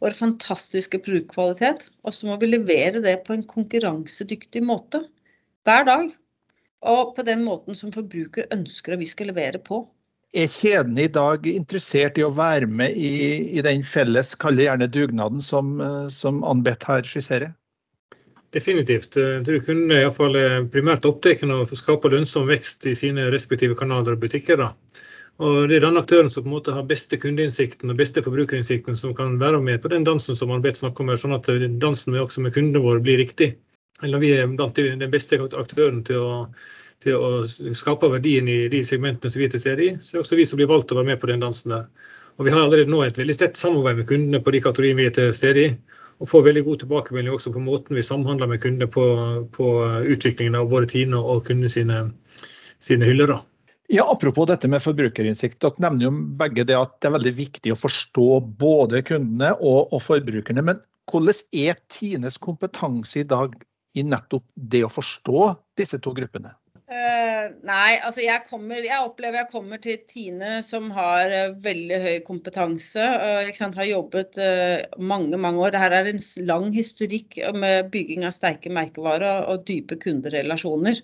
Vår 0.00 0.16
fantastiske 0.16 1.00
produktkvalitet. 1.04 1.90
Og 2.08 2.16
så 2.16 2.28
må 2.28 2.40
vi 2.40 2.54
levere 2.54 3.04
det 3.04 3.18
på 3.28 3.36
en 3.36 3.44
konkurransedyktig 3.44 4.64
måte 4.64 5.04
hver 5.68 5.84
dag 5.88 6.08
og 6.86 7.14
på 7.16 7.24
den 7.26 7.44
måten 7.44 7.76
som 7.78 7.92
forbruker 7.94 8.48
ønsker 8.54 8.94
at 8.94 9.02
vi 9.02 9.08
skal 9.10 9.30
levere 9.32 9.60
på. 9.62 9.82
Er 10.36 10.50
kjeden 10.50 10.98
i 11.00 11.08
dag 11.08 11.46
interessert 11.48 12.18
i 12.18 12.24
å 12.26 12.32
være 12.34 12.66
med 12.68 12.96
i, 12.98 13.12
i 13.56 13.62
den 13.64 13.84
felles, 13.86 14.34
kall 14.36 14.58
det 14.58 14.66
gjerne 14.66 14.90
dugnaden, 14.92 15.40
som, 15.40 15.78
som 16.12 16.42
Anbeth 16.44 16.90
her 16.90 17.06
skisserer? 17.06 17.54
Definitivt. 18.54 19.16
Jeg 19.18 19.44
tror 19.46 19.62
kundene 19.64 20.00
iallfall 20.02 20.36
er 20.38 20.66
primært 20.72 21.06
opptatt 21.08 21.44
av 21.46 21.64
å 21.64 21.78
skape 21.78 22.10
lønnsom 22.12 22.46
vekst 22.48 22.86
i 22.88 22.94
sine 22.98 23.28
respektive 23.32 23.76
kanaler 23.78 24.16
og 24.16 24.22
butikker. 24.22 24.60
Da. 24.60 24.70
Og 25.42 25.68
Det 25.68 25.78
er 25.78 25.86
den 25.86 26.00
aktøren 26.00 26.30
som 26.32 26.44
på 26.44 26.50
en 26.50 26.56
måte 26.56 26.74
har 26.74 26.86
beste 26.88 27.18
kundeinnsikten 27.20 27.92
og 27.92 27.98
beste 27.98 28.22
forbrukerinnsikten 28.24 28.96
som 28.96 29.14
kan 29.16 29.36
være 29.40 29.60
med 29.62 29.82
på 29.82 29.92
den 29.92 30.06
dansen 30.06 30.38
som 30.38 30.54
Anbeth 30.54 30.80
snakker 30.80 31.04
om, 31.04 31.12
sånn 31.16 31.36
at 31.36 31.50
dansen 31.82 32.14
med, 32.14 32.22
også 32.24 32.44
med 32.44 32.54
kundene 32.56 32.84
våre 32.84 33.02
blir 33.04 33.20
riktig 33.20 33.54
eller 34.02 34.20
vi 34.20 34.32
er 34.36 34.50
blant 34.50 34.76
den 34.76 35.10
beste 35.12 35.38
aktøren 35.40 36.02
til 36.04 36.20
å, 36.20 36.34
til 37.02 37.16
å 37.16 37.30
skape 37.76 38.10
verdien 38.12 38.48
i 38.48 38.58
de 38.72 38.82
segmentene 38.84 39.32
som 39.32 39.40
vi 39.40 39.48
er 39.48 39.54
til 39.54 39.62
stede 39.62 39.86
i. 39.86 39.94
Så 40.00 40.16
det 40.16 40.20
er 40.20 40.24
også 40.26 40.40
vi 40.40 40.46
som 40.48 40.60
blir 40.60 40.70
valgt 40.70 40.90
til 40.90 40.98
å 40.98 41.00
være 41.00 41.14
med 41.14 41.22
på 41.22 41.30
den 41.30 41.44
dansen 41.44 41.72
der. 41.72 41.88
Og 42.36 42.44
Vi 42.44 42.52
har 42.52 42.60
allerede 42.60 42.92
nå 42.92 43.00
et 43.04 43.16
veldig 43.16 43.38
tett 43.40 43.56
samarbeid 43.56 44.02
med 44.02 44.08
kundene 44.10 44.42
på 44.44 44.52
de 44.52 44.60
kategoriene 44.60 45.00
vi 45.00 45.08
er 45.08 45.16
til 45.16 45.32
stede 45.36 45.62
i. 45.64 45.74
Og 46.20 46.28
får 46.28 46.46
veldig 46.46 46.64
god 46.64 46.80
tilbakemelding 46.82 47.34
også 47.36 47.52
på 47.52 47.60
måten 47.64 47.96
vi 47.96 48.04
samhandler 48.04 48.48
med 48.48 48.60
kundene 48.60 48.88
på, 48.92 49.04
på 49.52 49.66
utviklingen 50.12 50.56
av 50.56 50.68
både 50.72 50.88
Tine 50.92 51.20
og 51.20 51.44
kundene 51.48 51.72
sine, 51.72 52.02
sine 52.80 53.08
hyller. 53.08 53.32
da. 53.32 53.38
Ja, 53.92 54.04
Apropos 54.10 54.48
dette 54.48 54.68
med 54.68 54.82
forbrukerinnsikt. 54.82 55.60
Dere 55.62 55.84
nevner 55.84 56.08
jo 56.08 56.12
begge 56.40 56.64
det 56.68 56.76
at 56.76 56.96
det 57.00 57.08
er 57.08 57.16
veldig 57.18 57.34
viktig 57.36 57.72
å 57.72 57.78
forstå 57.78 58.28
både 58.60 59.04
kundene 59.06 59.52
og, 59.60 59.92
og 59.92 60.02
forbrukerne. 60.04 60.64
Men 60.64 60.80
hvordan 61.08 61.40
er 61.54 61.80
Tines 61.92 62.40
kompetanse 62.42 63.20
i 63.22 63.28
dag 63.28 63.54
i 63.96 64.04
nettopp 64.04 64.44
det 64.54 64.84
å 64.86 64.92
forstå 64.92 65.50
disse 65.80 66.00
to 66.04 66.12
gruppene? 66.16 66.52
Uh, 66.86 67.50
nei, 67.66 67.96
altså 67.98 68.22
jeg, 68.22 68.44
kommer, 68.46 68.78
jeg 68.78 69.02
opplever 69.02 69.40
jeg 69.40 69.50
kommer 69.50 69.80
til 69.82 69.96
Tine 70.06 70.60
som 70.62 70.92
har 70.94 71.32
uh, 71.34 71.56
veldig 71.64 71.98
høy 72.04 72.18
kompetanse. 72.28 73.02
Uh, 73.02 73.50
har 73.74 73.88
jobbet 73.88 74.38
mange 75.02 75.40
mange 75.40 75.64
år. 75.64 75.74
Dette 75.74 75.98
er 75.98 76.12
en 76.12 76.22
lang 76.46 76.68
historikk 76.76 77.40
med 77.58 77.90
bygging 77.90 78.22
av 78.28 78.36
sterke 78.36 78.70
merkevarer 78.70 79.48
og 79.50 79.66
dype 79.66 79.98
kunderelasjoner. 80.02 81.02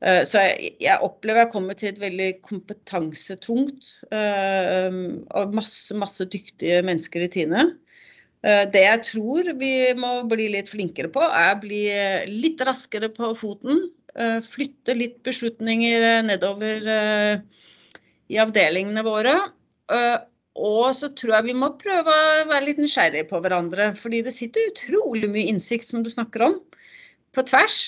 Så 0.00 0.40
jeg, 0.40 0.70
jeg, 0.80 0.96
opplever 1.04 1.42
jeg 1.42 1.50
kommer 1.52 1.76
til 1.76 1.90
et 1.90 1.98
veldig 2.00 2.28
kompetansetungt 2.40 3.88
og 4.08 5.52
masse, 5.52 5.92
masse 5.92 6.24
dyktige 6.32 6.78
mennesker 6.88 7.26
i 7.26 7.28
Tine. 7.34 7.66
Eh, 8.40 8.64
det 8.72 8.82
jeg 8.86 9.00
tror 9.04 9.50
vi 9.60 9.72
må 10.00 10.12
bli 10.28 10.48
litt 10.54 10.70
flinkere 10.72 11.10
på, 11.12 11.22
er 11.24 11.52
å 11.54 11.60
bli 11.60 11.82
litt 12.30 12.62
raskere 12.64 13.10
på 13.12 13.34
foten. 13.36 13.84
Eh, 14.16 14.38
flytte 14.44 14.96
litt 14.96 15.20
beslutninger 15.26 16.24
nedover 16.26 16.88
eh, 16.94 17.62
i 18.32 18.40
avdelingene 18.40 19.04
våre. 19.06 19.36
Og 20.60 20.90
så 20.94 21.08
tror 21.16 21.34
jeg 21.36 21.48
vi 21.48 21.54
må 21.56 21.70
prøve 21.80 22.10
å 22.10 22.48
være 22.50 22.66
litt 22.68 22.80
nysgjerrige 22.82 23.28
på 23.30 23.40
hverandre. 23.42 23.92
Fordi 23.98 24.20
det 24.26 24.34
sitter 24.34 24.70
utrolig 24.70 25.30
mye 25.30 25.48
innsikt, 25.52 25.88
som 25.88 26.04
du 26.04 26.10
snakker 26.12 26.44
om, 26.48 26.60
på 27.34 27.44
tvers. 27.46 27.80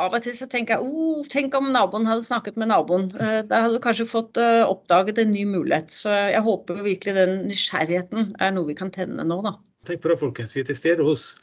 Av 0.00 0.14
og 0.16 0.24
til 0.24 0.32
så 0.32 0.46
tenker 0.48 0.78
jeg 0.78 0.86
oh, 0.88 1.20
tenk 1.28 1.52
om 1.58 1.68
naboen 1.74 2.08
hadde 2.08 2.24
snakket 2.24 2.56
med 2.60 2.70
naboen. 2.72 3.10
Da 3.12 3.64
hadde 3.66 3.76
du 3.76 3.82
kanskje 3.84 4.08
fått 4.08 4.40
oppdaget 4.40 5.20
en 5.20 5.34
ny 5.34 5.44
mulighet. 5.48 5.92
Så 5.92 6.12
jeg 6.32 6.44
håper 6.46 6.80
virkelig 6.86 7.16
den 7.18 7.36
nysgjerrigheten 7.50 8.32
er 8.40 8.56
noe 8.56 8.70
vi 8.70 8.78
kan 8.78 8.92
tenne 8.94 9.26
nå, 9.28 9.42
da. 9.44 9.58
Tenk 9.84 10.00
på 10.02 10.10
det, 10.10 10.20
folkens. 10.20 10.54
Vi 10.56 10.62
er 10.62 10.70
til 10.70 10.78
stede 10.78 11.04
hos 11.06 11.34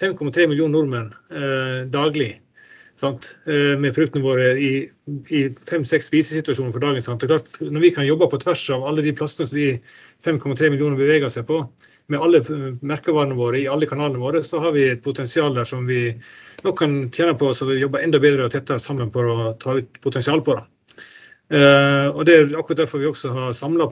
5,3 0.00 0.46
millioner 0.50 0.76
nordmenn 0.78 1.10
eh, 1.34 1.82
daglig. 1.92 2.32
Sant? 3.00 3.30
Eh, 3.48 3.78
med 3.80 3.94
produktene 3.96 4.24
våre 4.24 4.50
i, 4.60 4.70
i 5.32 5.40
fem-seks 5.68 6.10
spisesituasjoner 6.10 6.74
for 6.74 6.84
dagen. 6.84 7.04
Sant? 7.04 7.24
Klart, 7.24 7.48
når 7.60 7.84
vi 7.86 7.92
kan 7.96 8.06
jobbe 8.06 8.28
på 8.30 8.40
tvers 8.42 8.64
av 8.76 8.84
alle 8.88 9.04
de 9.04 9.14
plassene 9.16 9.48
som 9.48 9.56
de 9.56 9.70
5,3 10.26 10.72
millioner 10.74 11.00
beveger 11.00 11.32
seg 11.32 11.46
på, 11.48 11.62
med 12.12 12.20
alle 12.20 12.42
merkevarene 12.84 13.38
våre 13.38 13.62
i 13.62 13.68
alle 13.72 13.88
kanalene 13.88 14.20
våre, 14.20 14.44
så 14.44 14.60
har 14.64 14.76
vi 14.76 14.90
et 14.90 15.04
potensial 15.04 15.56
der 15.56 15.68
som 15.68 15.86
vi 15.88 16.10
nok 16.64 16.76
kan 16.82 17.00
tjene 17.08 17.38
på 17.40 17.54
så 17.56 17.70
vi 17.70 17.80
jobber 17.80 18.04
enda 18.04 18.20
bedre 18.20 18.46
og 18.46 18.52
tettere 18.52 18.82
sammen 18.82 19.12
på 19.14 19.24
å 19.24 19.54
ta 19.60 19.78
ut 19.80 20.02
potensial 20.04 20.44
på. 20.44 20.58
det. 20.60 20.68
Uh, 21.50 22.14
og 22.14 22.26
Det 22.26 22.34
er 22.34 22.52
akkurat 22.54 22.78
derfor 22.78 23.00
vi 23.02 23.08
også 23.10 23.32
har 23.34 23.52
samla 23.58 23.88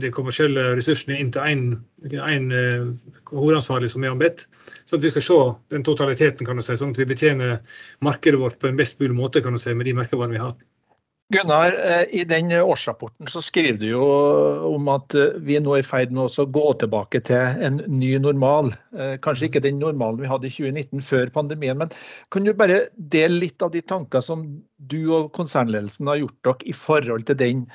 de 0.00 0.10
kommersielle 0.10 0.70
ressursene 0.72 1.18
inn 1.20 1.32
til 1.32 1.42
én 1.44 2.46
uh, 2.48 2.94
hovedansvarlig 3.28 3.90
som 3.92 4.04
er 4.04 4.14
Ambet. 4.14 4.46
Sånn 4.88 5.02
at 5.02 5.04
vi 5.04 5.10
skal 5.12 5.26
se 5.26 5.40
den 5.74 5.84
totaliteten, 5.84 6.46
kan 6.46 6.56
du 6.56 6.62
si, 6.64 6.76
sånn 6.80 6.96
at 6.96 6.98
vi 7.02 7.10
betjener 7.10 7.58
markedet 8.00 8.40
vårt 8.40 8.56
på 8.58 8.70
en 8.70 8.80
best 8.80 8.96
mulig 9.00 9.18
måte 9.18 9.44
kan 9.44 9.52
du 9.52 9.60
si, 9.60 9.74
med 9.74 9.84
de 9.84 9.92
merkevarene 10.00 10.38
vi 10.38 10.40
har. 10.46 10.56
Gunnar, 11.32 11.72
eh, 11.72 12.20
i 12.20 12.24
den 12.24 12.52
årsrapporten 12.52 13.30
så 13.32 13.40
skriver 13.42 13.78
du 13.80 13.86
jo 13.88 14.08
om 14.68 14.90
at 14.92 15.14
eh, 15.16 15.38
vi 15.40 15.56
nå 15.56 15.72
er 15.72 15.80
i 15.80 15.86
ferd 15.86 16.12
med 16.12 16.28
å 16.28 16.44
gå 16.52 16.64
tilbake 16.82 17.22
til 17.24 17.64
en 17.64 17.78
ny 17.88 18.10
normal. 18.20 18.68
Eh, 18.92 19.14
kanskje 19.24 19.48
ikke 19.48 19.62
den 19.64 19.80
normalen 19.80 20.20
vi 20.20 20.28
hadde 20.28 20.50
i 20.50 20.52
2019 20.52 21.00
før 21.06 21.32
pandemien, 21.32 21.80
men 21.80 21.94
kan 22.34 22.44
du 22.44 22.52
bare 22.52 22.82
dele 23.16 23.40
litt 23.46 23.64
av 23.64 23.72
de 23.72 23.80
tanker 23.80 24.20
som 24.20 24.44
du 24.92 25.00
og 25.16 25.32
konsernledelsen 25.38 26.12
har 26.12 26.20
gjort 26.20 26.38
dere 26.44 26.68
i 26.68 26.76
forhold 26.76 27.24
til 27.30 27.40
den 27.40 27.66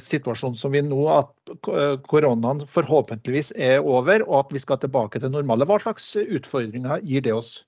situasjonen 0.00 0.56
som 0.56 0.72
vi 0.72 0.80
nå, 0.80 1.02
at 1.12 1.66
koronaen 2.08 2.62
forhåpentligvis 2.72 3.50
er 3.60 3.84
over 3.84 4.24
og 4.24 4.38
at 4.38 4.54
vi 4.56 4.62
skal 4.62 4.80
tilbake 4.80 5.20
til 5.20 5.34
normale. 5.34 5.68
Hva 5.68 5.76
slags 5.82 6.14
utfordringer 6.24 7.04
gir 7.04 7.26
det 7.26 7.34
oss? 7.36 7.58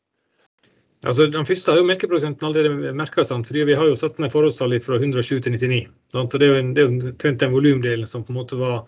Altså, 1.07 1.27
Den 1.31 1.47
første 1.47 1.71
har 1.71 1.79
jo 1.79 1.87
melkeprosenten 1.87 2.49
allerede 2.49 2.93
merka, 2.97 3.23
fordi 3.23 3.65
vi 3.65 3.77
har 3.79 3.87
jo 3.87 3.97
satt 3.97 4.19
ned 4.19 4.33
forholdstallet 4.33 4.85
fra 4.85 4.99
107 4.99 5.41
til 5.41 5.53
99. 5.53 5.87
Sant? 6.13 6.33
Det 6.33 6.47
er 6.47 6.53
jo, 6.53 6.59
en, 6.59 6.73
det 6.75 6.83
er 6.83 6.89
jo 6.89 7.13
trent 7.15 7.41
den 7.41 7.53
volumdelen 7.53 8.07
som 8.07 8.25
på 8.25 8.35
en 8.35 8.39
måte 8.41 8.59
var 8.59 8.81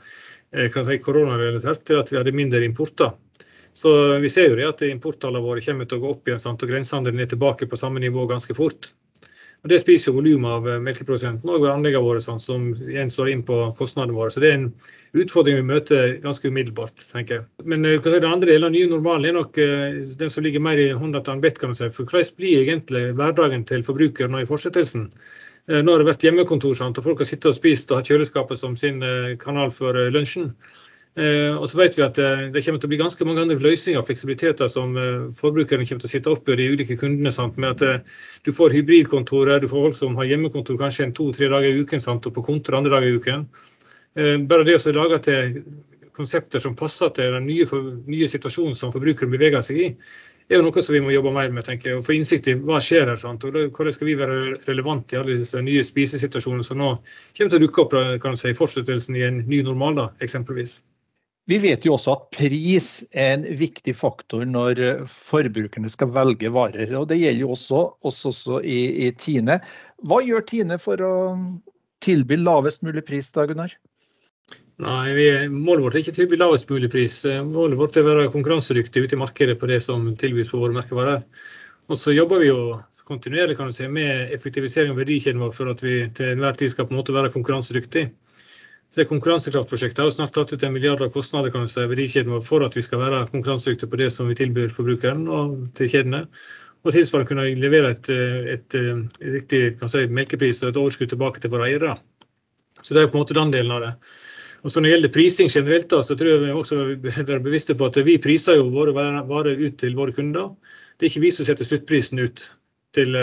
eh, 0.53 0.71
kan 0.75 0.85
si, 0.85 0.99
koronarelatert 0.99 1.85
til 1.87 2.01
at 2.01 2.11
vi 2.11 2.19
hadde 2.19 2.35
mindre 2.35 2.65
importer. 2.67 3.15
Så 3.73 4.19
vi 4.19 4.29
ser 4.29 4.51
jo 4.51 4.57
det 4.59 4.67
at 4.67 4.83
importtallene 4.89 5.45
våre 5.45 5.63
kommer 5.63 5.87
til 5.87 6.01
å 6.01 6.03
gå 6.03 6.11
opp 6.17 6.27
igjen, 6.29 6.43
sant? 6.43 6.63
og 6.63 6.73
grensehandelen 6.73 7.23
er 7.23 7.31
tilbake 7.31 7.71
på 7.71 7.79
samme 7.79 8.03
nivå 8.03 8.27
ganske 8.27 8.57
fort. 8.59 8.91
Og 9.61 9.69
Det 9.69 9.81
spiser 9.83 10.09
jo 10.09 10.17
volumet 10.17 10.55
av 10.57 10.69
eh, 10.69 10.79
melkeprodusenten 10.81 11.51
og 11.53 11.67
anleggene 11.69 12.05
våre, 12.05 12.23
sånn, 12.25 12.41
som 12.41 12.71
igjen 12.81 13.13
står 13.13 13.33
inn 13.33 13.43
på 13.45 13.59
kostnadene 13.77 14.17
våre. 14.17 14.33
Så 14.33 14.41
det 14.41 14.49
er 14.49 14.57
en 14.57 14.71
utfordring 15.21 15.59
vi 15.59 15.67
møter 15.69 16.15
ganske 16.23 16.49
umiddelbart, 16.49 17.05
tenker 17.11 17.39
jeg. 17.41 17.45
Men 17.69 17.85
uh, 17.85 17.99
den 18.01 18.29
andre 18.31 18.55
delen 18.55 18.71
av 18.71 18.73
nye 18.73 18.89
normalen 18.89 19.29
er 19.29 19.37
nok 19.37 19.61
uh, 19.61 20.01
den 20.23 20.33
som 20.33 20.47
ligger 20.47 20.65
mer 20.65 20.81
i 20.81 20.89
hånda 20.97 21.21
til 21.21 21.37
Anbeth, 21.37 21.61
kan 21.61 21.75
man 21.75 21.77
si. 21.77 21.91
For 21.93 22.09
hvordan 22.09 22.41
blir 22.41 22.63
egentlig 22.63 23.05
hverdagen 23.19 23.67
til 23.69 23.85
forbrukeren 23.85 24.33
nå 24.33 24.41
i 24.41 24.49
fortsettelsen? 24.49 25.11
Nå 25.71 25.93
har 25.93 26.01
det 26.01 26.07
vært 26.09 26.25
hjemmekontor, 26.25 26.73
sant? 26.75 26.97
og 26.99 27.05
folk 27.05 27.21
har 27.21 27.29
sittet 27.29 27.53
og 27.53 27.55
spist 27.55 27.93
og 27.93 28.01
hatt 28.01 28.09
kjøleskapet 28.11 28.59
som 28.59 28.73
sin 28.81 28.97
kanal 29.39 29.69
for 29.71 29.95
lunsjen. 30.11 30.49
Eh, 31.19 31.57
og 31.59 31.67
så 31.67 31.81
vet 31.81 31.97
vi 31.99 32.05
at 32.05 32.19
eh, 32.23 32.45
det 32.55 32.61
kommer 32.63 32.79
til 32.79 32.87
å 32.87 32.91
bli 32.93 32.99
ganske 33.01 33.27
mange 33.27 33.43
andre 33.43 33.57
løsninger 33.59 33.99
og 33.99 34.07
fleksibiliteter 34.07 34.69
som 34.71 34.93
eh, 34.95 35.27
forbrukeren 35.35 35.83
kommer 35.83 36.05
til 36.05 36.07
å 36.07 36.13
sitte 36.13 36.31
oppe 36.31 36.55
i 36.55 36.61
de 36.61 36.69
ulike 36.71 36.97
kundene. 37.01 37.33
Sant? 37.35 37.59
Med 37.59 37.83
at 37.83 38.07
Du 38.47 38.53
får 38.55 38.77
hybridkontorer, 38.79 39.59
du 39.61 39.69
får 39.69 39.89
folk 39.89 39.99
som 39.99 40.17
har 40.21 40.31
hjemmekontor 40.31 40.79
kanskje 40.79 41.09
en 41.09 41.15
to-tre 41.17 41.51
dager 41.51 41.69
i 41.75 41.83
uken 41.83 42.03
sant? 42.03 42.27
og 42.31 42.35
på 42.37 42.47
kontor 42.47 42.79
andre 42.79 42.95
dager 42.95 43.11
i 43.11 43.19
uken. 43.19 43.47
Bare 44.51 44.67
det 44.67 44.75
å 44.75 44.93
lage 44.95 45.21
til 45.23 45.61
konsepter 46.15 46.63
som 46.63 46.75
passer 46.77 47.13
til 47.15 47.37
den 47.37 47.47
nye, 47.47 47.67
nye 48.11 48.29
situasjonen 48.29 48.75
som 48.75 48.91
forbrukeren 48.91 49.31
beveger 49.31 49.63
seg 49.63 49.79
i, 49.79 49.89
er 50.51 50.59
jo 50.59 50.65
noe 50.67 50.83
som 50.83 50.97
vi 50.97 51.03
må 51.05 51.13
jobbe 51.15 51.31
mer 51.31 51.53
med. 51.55 51.65
tenker 51.65 51.91
jeg, 51.91 51.99
og 52.01 52.07
Få 52.07 52.17
innsikt 52.17 52.51
i 52.51 52.57
hva 52.59 52.81
skjer 52.83 53.07
her. 53.13 53.17
sant, 53.17 53.45
og 53.45 53.55
Hvordan 53.55 53.95
skal 53.95 54.11
vi 54.11 54.19
være 54.19 54.39
relevante 54.67 55.15
i 55.15 55.21
alle 55.21 55.39
disse 55.39 55.63
nye 55.63 55.85
spisesituasjonene 55.87 56.67
som 56.67 56.79
nå 56.79 56.91
kommer 57.37 57.51
til 57.51 57.61
å 57.61 57.67
dukke 57.67 57.85
opp 57.85 57.99
kan 58.23 58.37
si, 58.37 58.51
i 58.51 58.59
fortsettelsen 58.59 59.17
i 59.17 59.27
en 59.29 59.45
ny 59.47 59.63
normal, 59.63 59.95
da, 59.95 60.09
eksempelvis. 60.21 60.81
Vi 61.51 61.59
vet 61.59 61.83
jo 61.87 61.97
også 61.97 62.15
at 62.15 62.27
pris 62.37 62.89
er 63.11 63.33
en 63.35 63.45
viktig 63.59 63.95
faktor 63.99 64.45
når 64.47 64.81
eh, 64.85 65.05
forbrukerne 65.31 65.91
skal 65.91 66.13
velge 66.15 66.53
varer. 66.55 66.93
og 66.95 67.09
Det 67.11 67.19
gjelder 67.19 67.43
jo 67.43 67.55
også 67.57 67.85
oss 68.07 68.21
også 68.31 68.61
i, 68.63 69.09
i 69.09 69.11
Tine. 69.19 69.59
Hva 70.07 70.21
gjør 70.23 70.47
Tine 70.47 70.79
for 70.79 71.03
å 71.03 71.15
tilby 72.05 72.39
lavest 72.39 72.85
mulig 72.87 73.03
pris, 73.09 73.33
da, 73.35 73.49
Gunnar? 73.51 73.75
Nei, 74.81 75.11
vi, 75.13 75.27
Målet 75.53 75.85
vårt 75.85 75.97
er 75.99 76.05
ikke 76.05 76.15
å 76.15 76.19
tilby 76.21 76.39
lavest 76.39 76.71
mulig 76.71 76.89
pris. 76.93 77.19
Målet 77.51 77.81
vårt 77.81 77.99
er 77.99 78.07
å 78.07 78.13
være 78.13 78.31
konkurransedyktig 78.33 79.05
ute 79.05 79.19
i 79.19 79.21
markedet 79.21 79.59
på 79.61 79.69
det 79.69 79.83
som 79.85 80.07
tilbys 80.23 80.53
på 80.53 80.63
våre 80.63 80.77
merkevarer. 80.77 81.27
Og 81.91 81.99
så 81.99 82.15
jobber 82.15 82.41
vi 82.41 82.53
jo 82.53 82.79
kontinuerlig 83.11 83.57
kan 83.59 83.71
du 83.71 83.75
si, 83.75 83.89
med 83.91 84.31
effektivisering 84.35 84.95
av 84.95 85.01
verdikjeden 85.03 85.43
vår 85.43 85.55
for 85.57 85.73
at 85.73 85.83
vi 85.83 86.05
til 86.15 86.37
enhver 86.37 86.55
tid 86.59 86.71
skal 86.73 86.87
på 86.87 86.95
en 86.95 87.01
måte 87.01 87.15
være 87.17 87.33
konkurransedyktige. 87.35 88.13
Så 88.91 89.05
Konkurransekraftprosjektet 89.07 90.03
har 90.03 90.11
snart 90.11 90.33
tatt 90.35 90.53
ut 90.53 90.63
en 90.67 90.73
milliard 90.75 91.03
av 91.05 91.13
kostnader 91.15 91.53
kan 91.55 91.63
du 91.63 91.71
si, 91.71 91.85
verdikjeden 91.87 92.43
for 92.43 92.65
at 92.67 92.75
vi 92.75 92.83
skal 92.83 92.99
være 93.05 93.21
konkurransedyktige 93.31 93.91
på 93.91 94.01
det 94.01 94.09
som 94.11 94.27
vi 94.27 94.35
tilbyr 94.39 94.73
forbrukeren 94.75 95.29
og 95.31 95.53
til 95.79 95.93
kjedene. 95.93 96.25
Og 96.83 96.97
tilsvarende 96.97 97.29
kunne 97.29 97.47
levere 97.61 97.93
et, 97.95 98.11
et, 98.11 98.75
et 98.75 99.23
riktig 99.37 99.91
si, 99.93 100.03
melkepris 100.11 100.65
og 100.65 100.73
et 100.73 100.81
overskudd 100.83 101.13
tilbake 101.13 101.43
til 101.43 101.53
våre 101.55 101.69
eiere. 101.69 101.95
Så 102.83 102.97
det 102.97 103.05
er 103.05 103.13
på 103.13 103.21
en 103.21 103.23
måte 103.23 103.37
den 103.37 103.55
delen 103.55 103.77
av 103.77 103.85
det. 103.85 103.95
Og 104.65 104.73
så 104.73 104.81
Når 104.81 104.89
det 104.89 104.95
gjelder 104.95 105.13
prising 105.15 105.49
generelt, 105.49 105.91
da, 105.91 106.03
så 106.03 106.17
tror 106.17 106.31
jeg 106.31 106.41
vi 106.43 106.53
også 106.53 106.81
bør 107.01 107.27
være 107.31 107.45
bevisste 107.47 107.77
på 107.79 107.87
at 107.87 108.01
vi 108.05 108.19
priser 108.19 108.59
jo 108.59 108.73
våre 108.75 108.93
varer 108.97 109.61
ut 109.61 109.79
til 109.79 109.95
våre 109.97 110.13
kunder. 110.13 110.51
Det 110.99 111.07
er 111.07 111.13
ikke 111.13 111.29
vi 111.29 111.31
som 111.33 111.47
setter 111.47 111.69
sluttprisen 111.69 112.21
ut 112.21 112.51
til, 112.95 113.17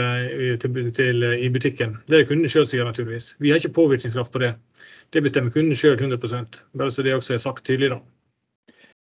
til, 0.62 0.92
til, 0.96 1.24
i 1.44 1.50
butikken. 1.54 1.98
Det 2.08 2.22
er 2.22 2.28
kundene 2.30 2.52
sjøl 2.52 2.68
som 2.68 2.78
gjør, 2.78 2.92
naturligvis. 2.92 3.34
Vi 3.44 3.52
har 3.52 3.60
ikke 3.60 3.76
påvirkningskraft 3.76 4.32
på 4.32 4.44
det. 4.44 4.54
Det 5.14 5.24
bestemmer 5.24 5.52
kunden 5.52 5.76
sjøl 5.76 5.98
100% 6.00 6.62
bare 6.78 6.92
så 6.92 7.04
det 7.04 7.16
også 7.16 7.36
er 7.36 7.44
sagt 7.44 7.66
tydelig. 7.66 7.90
da. 7.96 8.00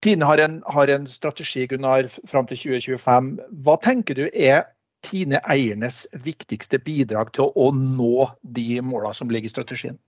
Tine 0.02 0.26
har 0.26 0.40
en, 0.42 0.62
har 0.66 0.90
en 0.90 1.06
strategi 1.06 1.66
Gunnar, 1.70 2.08
fram 2.26 2.46
til 2.46 2.58
2025. 2.58 3.34
Hva 3.62 3.76
tenker 3.82 4.18
du 4.18 4.24
er 4.32 4.64
Tine-eiernes 5.02 6.04
viktigste 6.22 6.78
bidrag 6.78 7.32
til 7.34 7.50
å 7.58 7.70
nå 7.74 8.28
de 8.42 8.80
målene 8.86 9.14
som 9.18 9.30
ligger 9.30 9.50
i 9.50 9.54
strategien? 9.54 9.98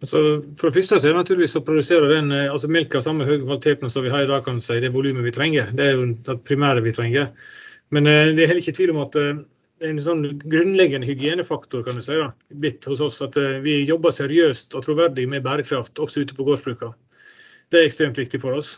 Altså, 0.00 0.20
for 0.56 0.68
det 0.68 0.78
første 0.78 0.96
så 0.96 1.08
er 1.08 1.12
det 1.12 1.20
naturligvis 1.20 1.58
å 1.60 1.64
produsere 1.64 2.08
den, 2.08 2.30
eh, 2.32 2.48
altså 2.48 2.70
melk 2.72 2.94
av 2.96 3.04
samme 3.04 3.26
høye 3.28 3.42
kvaliteten 3.42 3.92
som 3.92 4.04
vi 4.04 4.12
har 4.12 4.24
i 4.24 4.30
dag, 4.30 4.44
kan 4.44 4.60
si, 4.60 4.78
det 4.80 4.92
volumet 4.94 5.26
vi 5.26 5.34
trenger. 5.36 5.74
Det 5.76 5.84
er 5.86 5.98
jo 5.98 6.06
det 6.28 6.38
primære 6.48 6.84
vi 6.86 6.94
trenger. 6.96 7.28
Men 7.94 8.06
eh, 8.06 8.34
det 8.34 8.44
er 8.44 8.52
heller 8.52 8.62
ikke 8.64 8.78
tvil 8.78 8.94
om 8.94 9.02
at 9.04 9.16
det 9.80 9.88
er 9.88 9.94
en 9.94 10.02
sånn 10.04 10.24
grunnleggende 10.44 11.08
hygienefaktor 11.08 11.80
kan 11.86 11.96
du 11.96 12.04
si, 12.04 12.12
da, 12.12 12.28
blitt 12.60 12.84
hos 12.84 13.00
oss. 13.00 13.16
At 13.24 13.38
eh, 13.40 13.62
vi 13.64 13.78
jobber 13.88 14.12
seriøst 14.12 14.76
og 14.76 14.84
troverdig 14.84 15.24
med 15.30 15.44
bærekraft 15.46 16.02
også 16.04 16.26
ute 16.26 16.36
på 16.36 16.44
gårdsbrukene. 16.44 16.92
Det 17.72 17.80
er 17.80 17.88
ekstremt 17.88 18.20
viktig 18.20 18.42
for 18.42 18.58
oss. 18.58 18.74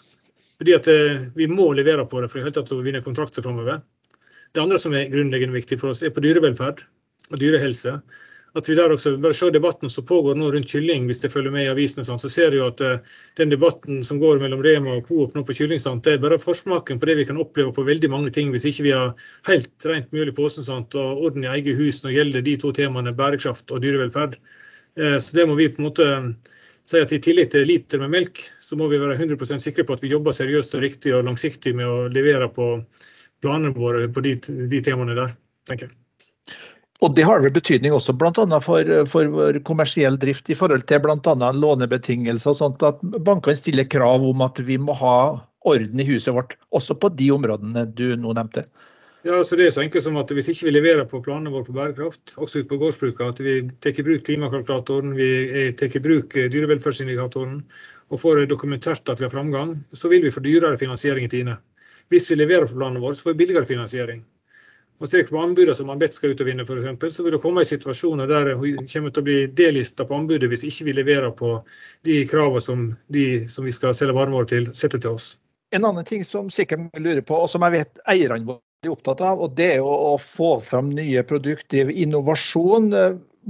Fordi 0.63 0.77
at 0.77 0.87
eh, 0.93 1.25
Vi 1.35 1.49
må 1.51 1.73
levere 1.75 2.07
på 2.07 2.23
det 2.23 2.31
for 2.31 2.47
i 2.47 2.53
å 2.63 2.85
vinne 2.87 3.03
kontrakter 3.03 3.43
framover. 3.43 3.83
Det 4.55 4.63
andre 4.63 4.79
som 4.79 4.95
er 4.95 5.11
grunnleggende 5.11 5.57
viktig 5.57 5.81
for 5.81 5.91
oss, 5.91 6.05
er 6.07 6.15
på 6.15 6.23
dyrevelferd 6.23 6.85
og 7.33 7.41
dyrehelse 7.41 7.97
at 8.59 8.69
vi 8.69 8.75
der 8.77 8.93
også 8.93 9.15
bare 9.21 9.37
ser 9.37 9.53
debatten 9.55 9.91
som 9.91 10.05
pågår 10.05 10.37
nå 10.37 10.51
rundt 10.53 10.69
kylling, 10.69 11.07
hvis 11.09 11.23
det 11.23 11.31
følger 11.33 11.55
med 11.55 11.65
i 11.65 11.71
avisene, 11.73 12.05
sånn, 12.05 12.21
så 12.21 12.29
ser 12.33 12.53
du 12.53 12.59
at 12.67 12.83
uh, 12.85 12.99
den 13.41 13.53
debatten 13.53 14.03
som 14.05 14.21
går 14.21 14.43
mellom 14.43 14.61
Rema 14.65 14.99
og 14.99 15.07
Coop 15.09 15.37
nå 15.37 15.45
på 15.49 15.57
kylling, 15.57 15.81
sånn, 15.81 16.03
det 16.05 16.17
er 16.17 16.23
bare 16.23 16.41
forsmaken 16.43 17.01
på 17.01 17.09
det 17.09 17.17
vi 17.23 17.27
kan 17.31 17.41
oppleve 17.41 17.73
på 17.73 17.87
veldig 17.87 18.11
mange 18.13 18.33
ting, 18.37 18.53
hvis 18.53 18.69
ikke 18.69 18.87
vi 18.89 18.93
har 18.93 19.15
helt 19.49 19.89
rent 19.89 20.13
mjøl 20.13 20.35
i 20.35 20.37
posen 20.37 20.67
sånn, 20.67 20.85
og 21.01 21.25
orden 21.29 21.47
i 21.47 21.53
eget 21.55 21.81
hus 21.81 22.03
når 22.03 22.13
det 22.13 22.19
gjelder 22.19 22.45
de 22.51 22.57
to 22.61 22.75
temaene 22.77 23.17
bærekraft 23.17 23.73
og 23.73 23.81
dyrevelferd. 23.85 24.37
Uh, 25.01 25.17
så 25.17 25.41
det 25.41 25.49
må 25.49 25.57
vi 25.57 25.71
på 25.73 25.81
en 25.81 25.89
måte 25.89 26.11
si 26.85 27.01
at 27.01 27.15
I 27.15 27.23
tillegg 27.25 27.49
til 27.55 27.65
liter 27.65 28.03
med 28.03 28.13
melk, 28.13 28.45
så 28.61 28.77
må 28.77 28.91
vi 28.93 29.01
være 29.01 29.17
100% 29.17 29.65
sikre 29.65 29.87
på 29.89 29.97
at 29.97 30.05
vi 30.05 30.13
jobber 30.13 30.37
seriøst 30.37 30.77
og 30.77 30.85
riktig 30.85 31.17
og 31.17 31.25
langsiktig 31.31 31.73
med 31.79 31.89
å 31.89 32.05
levere 32.13 32.53
på 32.53 32.75
planene 33.43 33.73
våre 33.77 34.09
på 34.13 34.29
de, 34.29 34.37
de 34.69 34.85
temaene 34.85 35.17
der, 35.17 35.37
tenker 35.69 35.89
jeg. 35.89 36.02
Og 37.03 37.17
Det 37.17 37.25
har 37.27 37.41
vel 37.43 37.51
betydning 37.51 37.95
også 37.97 38.15
bl.a. 38.15 38.61
For, 38.63 38.91
for 39.11 39.31
vår 39.35 39.59
kommersiell 39.67 40.19
drift 40.23 40.51
i 40.53 40.57
forhold 40.59 40.85
til 40.87 41.03
bl.a. 41.03 41.51
lånebetingelser. 41.51 42.55
sånt 42.55 42.83
at 42.87 43.03
Bankene 43.03 43.59
stiller 43.59 43.89
krav 43.91 44.23
om 44.23 44.45
at 44.47 44.61
vi 44.63 44.79
må 44.79 44.95
ha 45.01 45.17
orden 45.67 46.01
i 46.03 46.07
huset 46.07 46.35
vårt, 46.35 46.57
også 46.71 46.95
på 46.99 47.11
de 47.19 47.31
områdene 47.35 47.87
du 47.99 48.15
nå 48.19 48.35
nevnte. 48.39 48.67
Ja, 49.23 49.39
så 49.47 49.55
det 49.55 49.69
er 49.69 49.75
så 49.75 49.85
enkelt 49.85 50.03
som 50.03 50.17
at 50.19 50.31
Hvis 50.35 50.49
ikke 50.51 50.67
vi 50.67 50.75
leverer 50.75 51.07
på 51.07 51.21
planene 51.23 51.51
våre 51.51 51.67
på 51.67 51.75
bærekraft, 51.75 52.35
også 52.37 52.63
ute 52.63 52.71
på 52.71 52.79
gårdsbruket, 52.81 53.35
at 53.35 53.43
vi 53.43 53.55
tar 53.83 53.99
i 53.99 54.07
bruk 54.07 54.25
klimakalkulatoren, 54.27 55.15
vi 55.15 55.73
tar 55.79 55.95
i 55.95 56.03
bruk 56.03 56.35
dyrevelferdsindikatoren 56.35 57.61
og 58.11 58.21
får 58.21 58.47
dokumentert 58.51 59.09
at 59.11 59.23
vi 59.23 59.27
har 59.27 59.35
framgang, 59.35 59.77
så 59.95 60.11
vil 60.11 60.27
vi 60.27 60.35
få 60.35 60.43
dyrere 60.43 60.79
finansiering 60.79 61.27
i 61.27 61.35
Tine. 61.35 61.59
Hvis 62.11 62.31
vi 62.31 62.43
leverer 62.43 62.67
på 62.67 62.79
planene 62.79 63.03
våre, 63.03 63.15
så 63.15 63.29
får 63.29 63.37
vi 63.37 63.45
billigere 63.45 63.67
finansiering 63.67 64.23
og 65.03 65.11
ser 65.11 65.27
på 65.27 65.41
anbudene 65.43 65.75
som 65.75 65.91
Ambet 65.91 66.15
skal 66.15 66.33
ut 66.33 66.41
og 66.45 66.47
vinne, 66.47 66.63
f.eks., 66.63 67.17
så 67.17 67.25
vil 67.27 67.35
det 67.35 67.43
komme 67.43 67.65
i 67.65 67.69
situasjoner 67.69 68.29
der 68.31 68.53
hun 68.55 68.87
kommer 68.87 69.11
til 69.11 69.23
å 69.23 69.27
bli 69.27 69.39
delista 69.51 70.07
på 70.07 70.15
anbudet 70.15 70.51
hvis 70.53 70.63
ikke 70.69 70.87
vi 70.89 70.97
leverer 71.01 71.33
på 71.35 71.57
de 72.07 72.21
kravene 72.31 72.63
som 72.63 72.85
de 73.11 73.27
som 73.51 73.67
vi 73.67 73.75
skal 73.75 73.97
selge 73.99 74.15
varene 74.15 74.39
våre 74.39 74.51
til, 74.53 74.69
setter 74.79 75.03
til 75.03 75.17
oss. 75.19 75.33
En 75.75 75.89
annen 75.89 76.07
ting 76.07 76.23
som 76.25 76.51
sikkert 76.53 76.93
lurer 77.01 77.25
på, 77.27 77.35
og 77.35 77.51
som 77.51 77.65
jeg 77.67 77.81
vet 77.81 78.03
eierne 78.13 78.47
våre 78.47 78.63
er 78.87 78.93
opptatt 78.93 79.23
av, 79.25 79.43
og 79.43 79.57
det 79.59 79.69
er 79.79 79.83
å 79.83 80.15
få 80.21 80.57
fram 80.63 80.91
nye 80.95 81.23
produkter, 81.27 81.91
innovasjon. 81.91 82.93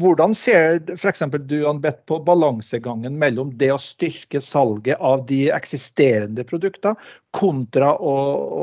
Hvordan 0.00 0.36
ser 0.36 0.78
f.eks. 0.94 1.24
du 1.50 1.66
Anbeth, 1.68 2.06
på 2.08 2.20
balansegangen 2.24 3.18
mellom 3.20 3.50
det 3.60 3.72
å 3.74 3.80
styrke 3.80 4.40
salget 4.40 5.00
av 5.00 5.26
de 5.28 5.50
eksisterende 5.52 6.46
produktene, 6.48 6.96
kontra 7.36 7.92
å, 7.96 8.16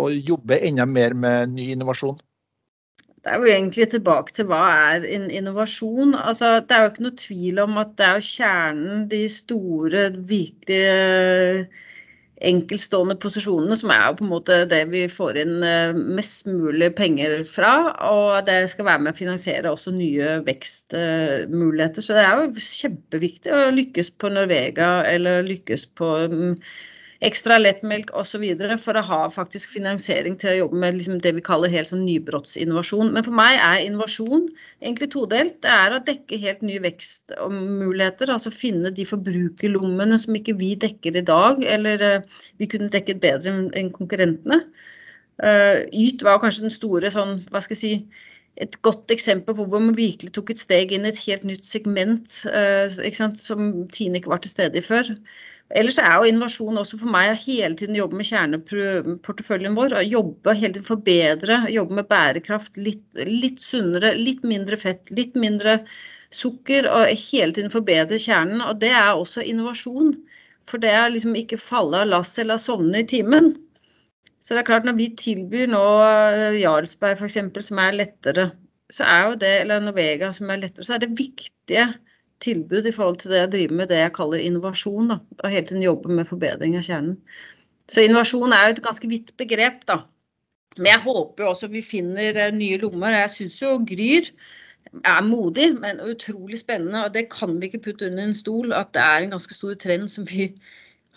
å 0.06 0.08
jobbe 0.14 0.58
enda 0.66 0.88
mer 0.90 1.14
med 1.14 1.54
ny 1.58 1.70
innovasjon? 1.76 2.18
Det 3.24 3.32
er 3.34 3.42
jo 3.42 3.52
egentlig 3.52 3.90
tilbake 3.92 4.34
til 4.36 4.48
hva 4.48 4.62
er 4.94 5.06
innovasjon. 5.10 6.16
Altså, 6.16 6.60
det 6.64 6.76
er 6.76 6.86
jo 6.86 6.92
ikke 6.94 7.06
noe 7.06 7.20
tvil 7.20 7.62
om 7.66 7.78
at 7.82 7.94
det 8.00 8.08
er 8.08 8.26
kjernen, 8.30 9.06
de 9.12 9.22
store, 9.34 10.06
virkelig 10.30 11.68
enkeltstående 12.50 13.18
posisjonene, 13.20 13.76
som 13.76 13.92
er 13.92 14.06
jo 14.06 14.14
på 14.20 14.24
en 14.24 14.32
måte 14.32 14.60
det 14.72 14.82
vi 14.94 15.02
får 15.12 15.40
inn 15.42 15.66
eh, 15.66 15.98
mest 16.20 16.48
mulig 16.48 16.94
penger 16.96 17.42
fra. 17.48 17.74
Og 18.08 18.46
det 18.48 18.62
skal 18.72 18.88
være 18.88 19.04
med 19.04 19.14
å 19.14 19.20
finansiere 19.20 19.74
også 19.74 19.92
nye 19.96 20.38
vekstmuligheter. 20.48 22.06
Så 22.06 22.16
det 22.16 22.24
er 22.24 22.46
jo 22.46 22.68
kjempeviktig 22.70 23.56
å 23.56 23.66
lykkes 23.76 24.14
på 24.22 24.32
Norvega 24.32 24.94
eller 25.10 25.44
lykkes 25.50 25.90
på 26.00 26.14
mm, 26.32 26.56
ekstra 27.26 27.58
lettmelk 27.60 28.14
osv. 28.16 28.46
for 28.80 28.96
å 28.96 29.04
ha 29.04 29.20
faktisk 29.32 29.74
finansiering 29.74 30.38
til 30.40 30.52
å 30.52 30.58
jobbe 30.60 30.80
med 30.84 30.96
liksom 30.96 31.18
det 31.24 31.34
vi 31.36 31.44
kaller 31.44 31.72
helt 31.74 31.92
sånn 31.92 32.06
nybrottsinnovasjon. 32.08 33.12
Men 33.16 33.26
for 33.26 33.36
meg 33.36 33.58
er 33.60 33.84
innovasjon 33.84 34.46
egentlig 34.80 35.10
todelt. 35.16 35.58
Det 35.66 35.74
er 35.74 35.96
å 35.96 36.04
dekke 36.08 36.40
helt 36.46 36.64
nye 36.64 36.84
vekstmuligheter. 36.86 38.32
Altså 38.32 38.54
finne 38.56 38.94
de 38.96 39.08
forbrukerlommene 39.10 40.20
som 40.22 40.40
ikke 40.40 40.56
vi 40.62 40.74
dekker 40.80 41.20
i 41.20 41.26
dag, 41.28 41.60
eller 41.76 42.06
uh, 42.08 42.40
vi 42.62 42.72
kunne 42.72 42.92
dekket 42.94 43.20
bedre 43.26 43.58
enn 43.68 43.92
konkurrentene. 43.96 44.64
Uh, 45.44 45.84
Yt 45.96 46.24
var 46.24 46.40
kanskje 46.40 46.68
den 46.68 46.76
store 46.76 47.12
sånn, 47.12 47.42
hva 47.52 47.64
skal 47.64 47.76
jeg 47.76 47.84
si, 47.84 48.26
et 48.60 48.76
godt 48.84 49.12
eksempel 49.12 49.56
på 49.56 49.68
hvor 49.72 49.80
man 49.84 49.96
virkelig 49.96 50.34
tok 50.36 50.50
et 50.52 50.60
steg 50.60 50.92
inn 50.92 51.06
i 51.08 51.12
et 51.14 51.22
helt 51.28 51.46
nytt 51.48 51.68
segment 51.68 52.42
uh, 52.52 52.92
som 53.40 53.70
Tine 53.92 54.20
ikke 54.20 54.32
var 54.32 54.44
til 54.44 54.56
stede 54.56 54.80
i 54.80 54.84
før. 54.84 55.12
Ellers 55.78 56.00
er 56.02 56.16
jo 56.18 56.26
innovasjon 56.26 56.80
også 56.82 56.98
for 56.98 57.14
meg 57.14 57.30
å 57.30 57.40
hele 57.44 57.76
tiden 57.78 57.98
jobbe 57.98 58.18
med 58.18 58.26
kjerneporteføljen 58.26 59.76
vår. 59.78 59.94
og 60.00 60.14
Jobbe 60.16 60.56
hele 60.58 60.74
tiden 60.74 60.88
forbedre, 60.88 61.60
jobbe 61.70 62.00
med 62.00 62.08
bærekraft. 62.10 62.80
Litt, 62.82 63.04
litt, 63.28 63.62
sunnere, 63.62 64.16
litt 64.18 64.42
mindre 64.48 64.80
fett, 64.82 65.12
litt 65.14 65.38
mindre 65.38 65.78
sukker. 66.34 66.90
Og 66.90 67.14
hele 67.30 67.54
tiden 67.54 67.74
forbedre 67.74 68.18
kjernen. 68.18 68.64
Og 68.66 68.82
det 68.82 68.90
er 68.98 69.12
også 69.14 69.46
innovasjon. 69.46 70.16
For 70.70 70.82
det 70.82 70.90
er 70.96 71.14
liksom 71.14 71.38
ikke 71.38 71.62
falle 71.62 72.02
av 72.02 72.10
lasset 72.16 72.44
eller 72.48 72.62
sovne 72.62 73.04
i 73.04 73.10
timen. 73.10 73.54
Så 74.42 74.56
det 74.56 74.64
er 74.64 74.70
klart 74.72 74.90
når 74.90 74.98
vi 74.98 75.12
tilbyr 75.20 75.70
nå 75.70 75.86
eh, 76.08 76.60
Jarlsberg 76.64 77.20
f.eks. 77.20 77.38
som 77.68 77.82
er 77.84 77.98
lettere, 77.98 78.50
så 78.90 79.06
er 79.06 79.26
jo 79.28 79.40
det, 79.42 79.56
eller 79.64 79.84
Novega 79.84 80.32
som 80.34 80.50
er 80.50 80.62
lettere, 80.64 80.88
så 80.88 80.96
er 80.96 81.04
det 81.04 81.18
viktige 81.20 81.90
tilbud 82.44 82.88
i 82.88 82.94
forhold 82.96 83.20
til 83.22 83.34
det 83.34 83.42
jeg 83.44 83.52
driver 83.56 83.80
med 83.82 83.92
det 83.92 84.00
jeg 84.02 84.14
kaller 84.16 84.44
innovasjon. 84.44 85.12
Da, 85.14 85.20
og 85.44 85.54
hele 85.54 85.66
tiden 85.68 85.86
jobbe 85.86 86.14
med 86.14 86.30
forbedring 86.30 86.78
av 86.80 86.86
kjernen. 86.88 87.18
Så 87.90 88.06
innovasjon 88.06 88.54
er 88.54 88.68
jo 88.68 88.78
et 88.78 88.86
ganske 88.86 89.10
vidt 89.12 89.34
begrep, 89.42 89.84
da. 89.90 90.04
Men 90.78 90.92
jeg 90.94 91.04
håper 91.04 91.44
jo 91.44 91.52
også 91.52 91.70
vi 91.74 91.82
finner 91.84 92.38
eh, 92.38 92.54
nye 92.56 92.78
lommer. 92.82 93.18
Jeg 93.24 93.34
syns 93.34 93.58
jo 93.64 93.74
Gryr 93.90 94.30
er 95.04 95.26
modig, 95.26 95.72
men 95.82 96.02
utrolig 96.06 96.62
spennende. 96.62 97.06
Og 97.08 97.14
det 97.16 97.28
kan 97.34 97.58
vi 97.60 97.70
ikke 97.70 97.84
putte 97.90 98.08
under 98.10 98.30
en 98.30 98.38
stol, 98.38 98.74
at 98.78 98.94
det 98.96 99.04
er 99.04 99.26
en 99.26 99.36
ganske 99.36 99.58
stor 99.58 99.76
trend 99.82 100.10
som 100.12 100.28
vi 100.30 100.52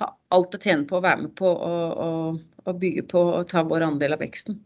har 0.00 0.14
alt 0.34 0.56
å 0.56 0.60
tjene 0.62 0.88
på 0.88 0.98
å 0.98 1.04
være 1.04 1.26
med 1.26 1.34
på 1.38 1.52
å 1.52 2.76
bygge 2.78 3.06
på 3.10 3.22
og 3.38 3.48
ta 3.50 3.64
vår 3.68 3.86
andel 3.92 4.16
av 4.16 4.22
veksten. 4.24 4.58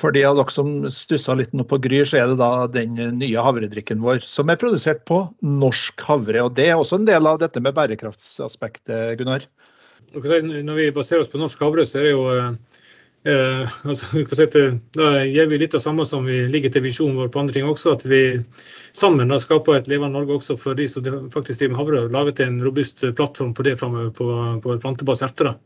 For 0.00 0.14
de 0.14 0.22
av 0.28 0.36
dere 0.38 0.52
som 0.52 0.70
stussa 0.92 1.34
litt 1.38 1.54
nå 1.56 1.64
på 1.68 1.78
Gry, 1.82 2.02
så 2.08 2.20
er 2.20 2.30
det 2.30 2.38
da 2.40 2.66
den 2.70 2.96
nye 3.20 3.42
havredrikken 3.42 4.02
vår 4.04 4.22
som 4.24 4.50
er 4.52 4.60
produsert 4.60 5.04
på 5.08 5.22
norsk 5.40 6.04
havre. 6.08 6.42
og 6.44 6.56
Det 6.56 6.70
er 6.70 6.76
også 6.76 7.00
en 7.00 7.08
del 7.08 7.28
av 7.28 7.40
dette 7.42 7.62
med 7.62 7.76
bærekraftsaspektet, 7.76 9.16
Gunnar? 9.20 9.46
Når 10.14 10.74
vi 10.76 10.90
baserer 10.94 11.24
oss 11.24 11.32
på 11.32 11.40
norsk 11.40 11.62
havre, 11.64 11.86
så 11.88 12.00
er 12.00 12.06
det 12.06 12.12
jo 12.14 12.26
eh, 13.26 13.74
altså, 13.90 14.46
Da 14.96 15.10
gjør 15.24 15.50
vi 15.50 15.60
litt 15.60 15.74
av 15.74 15.82
samme 15.82 16.06
som 16.08 16.24
vi 16.28 16.44
ligger 16.50 16.72
til 16.72 16.86
visjonen 16.86 17.18
vår 17.20 17.32
på 17.34 17.42
andre 17.42 17.56
ting 17.56 17.68
også. 17.68 17.96
At 17.96 18.06
vi 18.08 18.22
sammen 18.96 19.32
da 19.32 19.40
skaper 19.42 19.80
et 19.80 19.90
levende 19.90 20.18
Norge 20.18 20.38
også 20.38 20.58
for 20.60 20.78
de 20.78 20.88
som 20.90 21.04
faktisk 21.32 21.60
driver 21.60 21.74
med 21.74 21.82
havre. 21.82 22.04
og 22.04 22.16
Laget 22.16 22.44
en 22.46 22.62
robust 22.64 23.04
plattform 23.16 23.54
på 23.56 23.66
det 23.66 23.78
framover 23.80 24.12
på, 24.14 24.30
på 24.64 24.80
plantebasert. 24.84 25.42
da. 25.42 25.56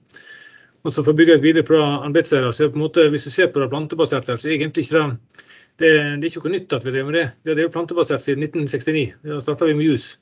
Og 0.80 0.92
så 0.92 1.04
For 1.04 1.12
å 1.12 1.18
bygge 1.18 1.36
et 1.36 1.44
videre 1.44 1.66
på 1.66 1.76
arbeidsserie, 1.76 2.52
så 2.56 2.64
er 2.64 2.72
på 2.72 2.80
en 2.80 2.86
måte, 2.86 3.08
Hvis 3.12 3.28
du 3.28 3.30
ser 3.30 3.52
på 3.52 3.60
det 3.60 3.70
plantebaserte, 3.72 4.36
så 4.36 4.48
er 4.48 4.56
egentlig 4.56 4.86
ikke 4.86 5.02
det, 5.02 5.44
det, 5.80 5.92
det 6.20 6.26
er 6.26 6.30
ikke 6.32 6.48
noe 6.48 6.56
nytt 6.56 6.72
at 6.76 6.84
vi 6.84 6.94
driver 6.94 7.10
med 7.10 7.18
det. 7.20 7.28
Vi 7.42 7.52
har 7.52 7.60
drevet 7.60 7.76
plantebasert 7.76 8.24
siden 8.24 8.44
1969. 8.48 9.06
Da 9.24 9.40
starta 9.44 9.68
vi 9.68 9.76
med 9.76 9.88
jus. 9.88 10.18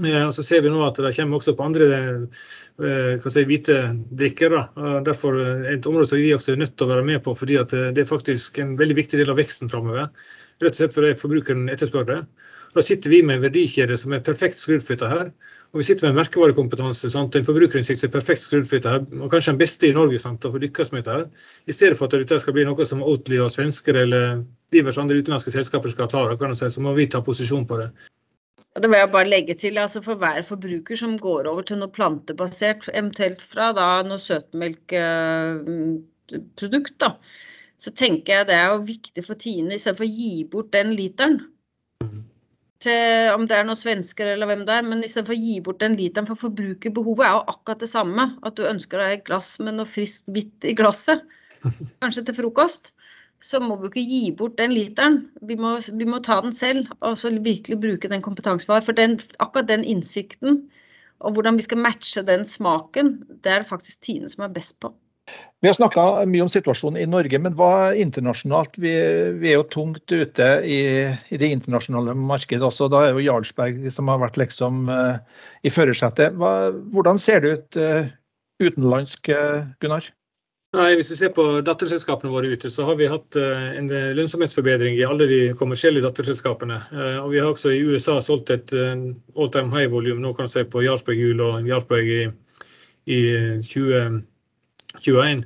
Eh, 0.00 0.22
og 0.24 0.32
så 0.32 0.40
ser 0.40 0.62
vi 0.64 0.70
nå 0.72 0.80
at 0.86 0.96
det 0.96 1.12
kommer 1.18 1.36
også 1.36 1.52
på 1.56 1.64
andre 1.66 1.88
eh, 1.92 3.26
si, 3.28 3.44
hvite 3.48 3.78
drikker. 4.22 4.54
Da. 4.56 4.86
Derfor 5.04 5.36
et 5.68 5.86
område 5.86 6.08
som 6.08 6.20
vi 6.20 6.32
også 6.34 6.54
er 6.54 6.62
nødt 6.62 6.76
til 6.76 6.88
å 6.88 6.92
være 6.94 7.08
med 7.10 7.22
på, 7.24 7.34
fordi 7.38 7.58
det 7.70 8.04
er 8.04 8.08
faktisk 8.08 8.62
en 8.62 8.76
veldig 8.78 8.96
viktig 9.02 9.20
del 9.20 9.34
av 9.34 9.40
veksten 9.40 9.70
framover. 9.72 10.08
Rett 10.62 10.72
og 10.72 10.80
slett 10.80 10.96
fordi 10.96 11.12
forbrukeren 11.20 11.68
etterspør 11.72 12.08
det. 12.08 12.20
Da 12.72 12.84
sitter 12.84 13.12
vi 13.12 13.20
med 13.26 13.36
en 13.36 13.44
verdikjede 13.44 13.98
som 14.00 14.14
er 14.16 14.24
perfekt 14.24 14.60
skrudd 14.62 14.84
for 14.84 14.96
dette 14.96 15.10
her. 15.10 15.32
Og 15.72 15.80
vi 15.80 15.86
sitter 15.88 16.04
med 16.04 16.18
merkevarekompetanse. 16.20 17.08
Sant? 17.10 17.36
En 17.36 17.46
forbrukerinnsikt 17.46 18.00
som 18.02 18.08
er 18.10 18.12
perfekt 18.12 18.44
skrudd 18.44 18.66
for 18.68 18.76
dette, 18.76 18.92
og 19.16 19.30
kanskje 19.32 19.52
den 19.54 19.62
beste 19.62 19.88
i 19.88 19.96
Norge 19.96 20.18
sant? 20.20 20.44
å 20.44 20.52
få 20.52 20.60
lykkes 20.60 20.92
med 20.92 21.02
dette. 21.06 21.30
I 21.64 21.72
stedet 21.72 21.96
for 21.96 22.04
at 22.08 22.16
dette 22.20 22.36
skal 22.42 22.54
bli 22.56 22.64
noe 22.68 22.84
som 22.88 23.04
Oatly 23.06 23.36
og 23.40 23.50
svensker 23.54 23.94
eller 24.02 24.22
diverse 24.74 25.00
andre 25.00 25.16
utenlandske 25.20 25.54
selskaper 25.54 25.88
skal 25.92 26.08
ta, 26.12 26.20
kan 26.36 26.56
si, 26.58 26.68
så 26.74 26.80
må 26.84 26.90
vi 26.98 27.06
ta 27.08 27.18
posisjon 27.24 27.66
på 27.68 27.74
det. 27.80 27.88
Det 28.72 28.88
vil 28.88 29.00
jeg 29.00 29.12
bare 29.12 29.28
legge 29.28 29.54
til, 29.60 29.78
altså 29.80 30.00
For 30.04 30.14
hver 30.20 30.42
forbruker 30.48 30.96
som 30.96 31.18
går 31.20 31.42
over 31.48 31.62
til 31.68 31.78
noe 31.80 31.92
plantebasert, 31.92 32.80
eventuelt 32.92 33.42
fra 33.44 33.72
da 33.76 34.02
noe 34.04 34.18
søtmelkprodukt, 34.20 36.96
da, 37.00 37.08
så 37.80 37.90
tenker 37.96 38.32
jeg 38.34 38.46
det 38.48 38.56
er 38.60 38.68
jo 38.72 38.88
viktig 38.88 39.22
for 39.24 39.34
Tine, 39.40 39.74
istedenfor 39.76 40.04
å 40.04 40.16
gi 40.20 40.44
bort 40.52 40.70
den 40.76 40.90
literen, 40.96 41.36
til 42.82 43.34
om 43.34 43.46
det 43.48 43.56
er 43.56 43.66
noen 43.66 43.78
svensker 43.78 44.32
eller 44.34 44.50
hvem 44.50 44.64
det 44.68 44.74
er, 44.74 44.86
men 44.86 45.04
istedenfor 45.04 45.36
å 45.36 45.42
gi 45.42 45.58
bort 45.64 45.80
den 45.82 45.96
literen 45.98 46.28
for 46.28 46.40
forbrukerbehovet 46.40 47.26
er 47.26 47.36
jo 47.36 47.44
akkurat 47.54 47.84
det 47.84 47.90
samme. 47.92 48.26
At 48.46 48.58
du 48.58 48.66
ønsker 48.68 49.02
deg 49.02 49.16
et 49.16 49.24
glass 49.28 49.54
med 49.62 49.78
noe 49.78 49.88
friskt 49.88 50.30
hvitt 50.34 50.66
i 50.68 50.74
glasset, 50.78 51.24
kanskje 52.02 52.26
til 52.28 52.38
frokost. 52.42 52.92
Så 53.42 53.58
må 53.58 53.74
vi 53.80 53.88
ikke 53.90 54.04
gi 54.06 54.22
bort 54.38 54.58
den 54.60 54.74
literen. 54.74 55.22
Vi 55.42 55.56
må, 55.58 55.74
vi 55.82 56.06
må 56.06 56.20
ta 56.22 56.38
den 56.44 56.54
selv 56.54 56.92
og 57.00 57.16
så 57.18 57.32
virkelig 57.42 57.80
bruke 57.82 58.10
den 58.10 58.22
kompetansen 58.22 58.70
vi 58.70 58.76
har. 58.76 58.84
For 58.86 58.94
den, 58.94 59.16
akkurat 59.42 59.70
den 59.70 59.82
innsikten 59.82 60.62
og 61.22 61.36
hvordan 61.36 61.58
vi 61.58 61.66
skal 61.66 61.82
matche 61.82 62.22
den 62.26 62.44
smaken, 62.46 63.14
det 63.42 63.50
er 63.50 63.62
det 63.62 63.70
faktisk 63.70 64.02
Tine 64.02 64.30
som 64.30 64.46
er 64.46 64.54
best 64.54 64.78
på. 64.82 64.90
Vi 65.62 65.68
har 65.68 65.76
snakka 65.76 66.24
mye 66.26 66.42
om 66.42 66.48
situasjonen 66.50 66.98
i 66.98 67.06
Norge, 67.06 67.38
men 67.38 67.54
hva 67.54 67.92
internasjonalt? 67.94 68.72
Vi, 68.82 68.90
vi 69.38 69.50
er 69.52 69.60
jo 69.60 69.66
tungt 69.70 70.10
ute 70.10 70.46
i, 70.66 70.78
i, 71.06 71.36
det 71.38 71.50
internasjonale 71.54 72.16
markedet 72.18 72.66
også. 72.66 72.88
Da 72.90 73.04
er 73.06 73.12
jo 73.14 73.22
Jarlsberg 73.22 73.84
som 73.94 74.10
har 74.10 74.18
vært 74.24 74.40
liksom 74.42 74.90
uh, 74.90 75.20
i 75.62 75.70
førersetet. 75.70 76.34
Hvordan 76.34 77.22
ser 77.22 77.44
det 77.44 77.52
ut 77.54 77.78
uh, 77.78 78.10
utenlandsk, 78.58 79.30
uh, 79.30 79.70
Gunnar? 79.78 80.08
Nei, 80.74 80.88
Hvis 80.98 81.12
vi 81.12 81.20
ser 81.20 81.30
på 81.36 81.46
datterselskapene 81.62 82.34
våre 82.34 82.50
ute, 82.50 82.66
så 82.72 82.88
har 82.88 82.98
vi 82.98 83.06
hatt 83.12 83.36
en 83.36 83.92
lønnsomhetsforbedring 84.16 84.96
i 84.96 85.06
alle 85.06 85.28
de 85.30 85.40
kommersielle 85.60 86.00
datterselskapene. 86.02 86.78
Og 87.20 87.28
vi 87.34 87.42
har 87.42 87.50
også 87.52 87.74
i 87.76 87.82
USA 87.84 88.16
solgt 88.24 88.50
et 88.50 88.72
all 88.72 89.52
time 89.52 89.68
high-volum 89.68 90.24
nå 90.24 90.32
kan 90.32 90.48
du 90.48 90.54
si 90.54 90.64
på 90.64 90.80
Jarlsberg 90.80 91.20
Jul 91.20 91.44
og 91.44 91.68
Jarlsberg 91.68 92.08
i, 92.08 92.22
i 93.04 93.20
20 93.60 94.24
21. 95.00 95.44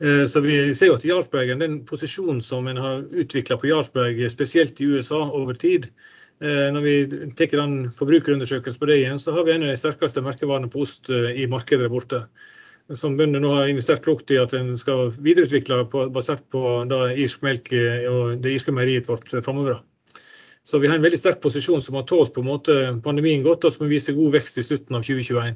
Eh, 0.00 0.24
så 0.26 0.40
vi 0.40 0.54
ser 0.74 0.88
jo 0.88 0.96
at 0.96 1.04
Jarlsbergen, 1.04 1.60
den 1.60 1.80
posisjonen 1.88 2.40
som 2.44 2.68
en 2.70 2.80
har 2.80 3.02
utvikla 3.22 3.58
på 3.60 3.68
Jarlsberg, 3.68 4.22
spesielt 4.32 4.80
i 4.80 4.88
USA 4.94 5.20
over 5.28 5.58
tid 5.60 5.90
eh, 6.40 6.70
Når 6.72 6.86
vi 6.86 6.94
tar 7.36 7.52
den 7.58 7.90
forbrukerundersøkelsen 7.92 8.80
på 8.80 8.88
det 8.88 9.02
igjen, 9.02 9.20
så 9.20 9.36
har 9.36 9.44
vi 9.44 9.52
en 9.52 9.66
av 9.66 9.74
de 9.74 9.76
sterkeste 9.76 10.24
merkevarene 10.24 10.72
på 10.72 10.86
ost 10.86 11.12
eh, 11.12 11.42
i 11.44 11.46
markedet 11.50 11.84
der 11.84 11.92
borte. 11.92 12.24
Som 12.90 13.18
bøndene 13.18 13.44
nå 13.44 13.52
har 13.54 13.68
investert 13.70 14.02
klokt 14.02 14.32
i 14.34 14.40
at 14.40 14.56
en 14.56 14.72
skal 14.80 15.12
videreutvikle 15.20 15.84
på, 15.92 16.08
basert 16.10 16.42
på 16.50 16.80
da, 16.90 17.04
irsk 17.12 17.44
melk 17.46 17.70
og 18.10 18.40
det 18.42 18.56
irske 18.56 18.74
meieriet 18.74 19.06
vårt 19.06 19.30
framover. 19.44 19.78
Så 20.66 20.80
vi 20.82 20.88
har 20.90 20.98
en 20.98 21.04
veldig 21.04 21.20
sterk 21.20 21.38
posisjon 21.44 21.84
som 21.84 22.00
har 22.00 22.08
tålt 22.10 22.34
på 22.34 22.42
en 22.42 22.48
måte 22.50 22.74
pandemien 23.04 23.44
godt, 23.46 23.68
og 23.68 23.76
som 23.76 23.86
viser 23.86 24.18
god 24.18 24.34
vekst 24.40 24.58
i 24.58 24.66
slutten 24.66 24.98
av 24.98 25.06
2021. 25.06 25.54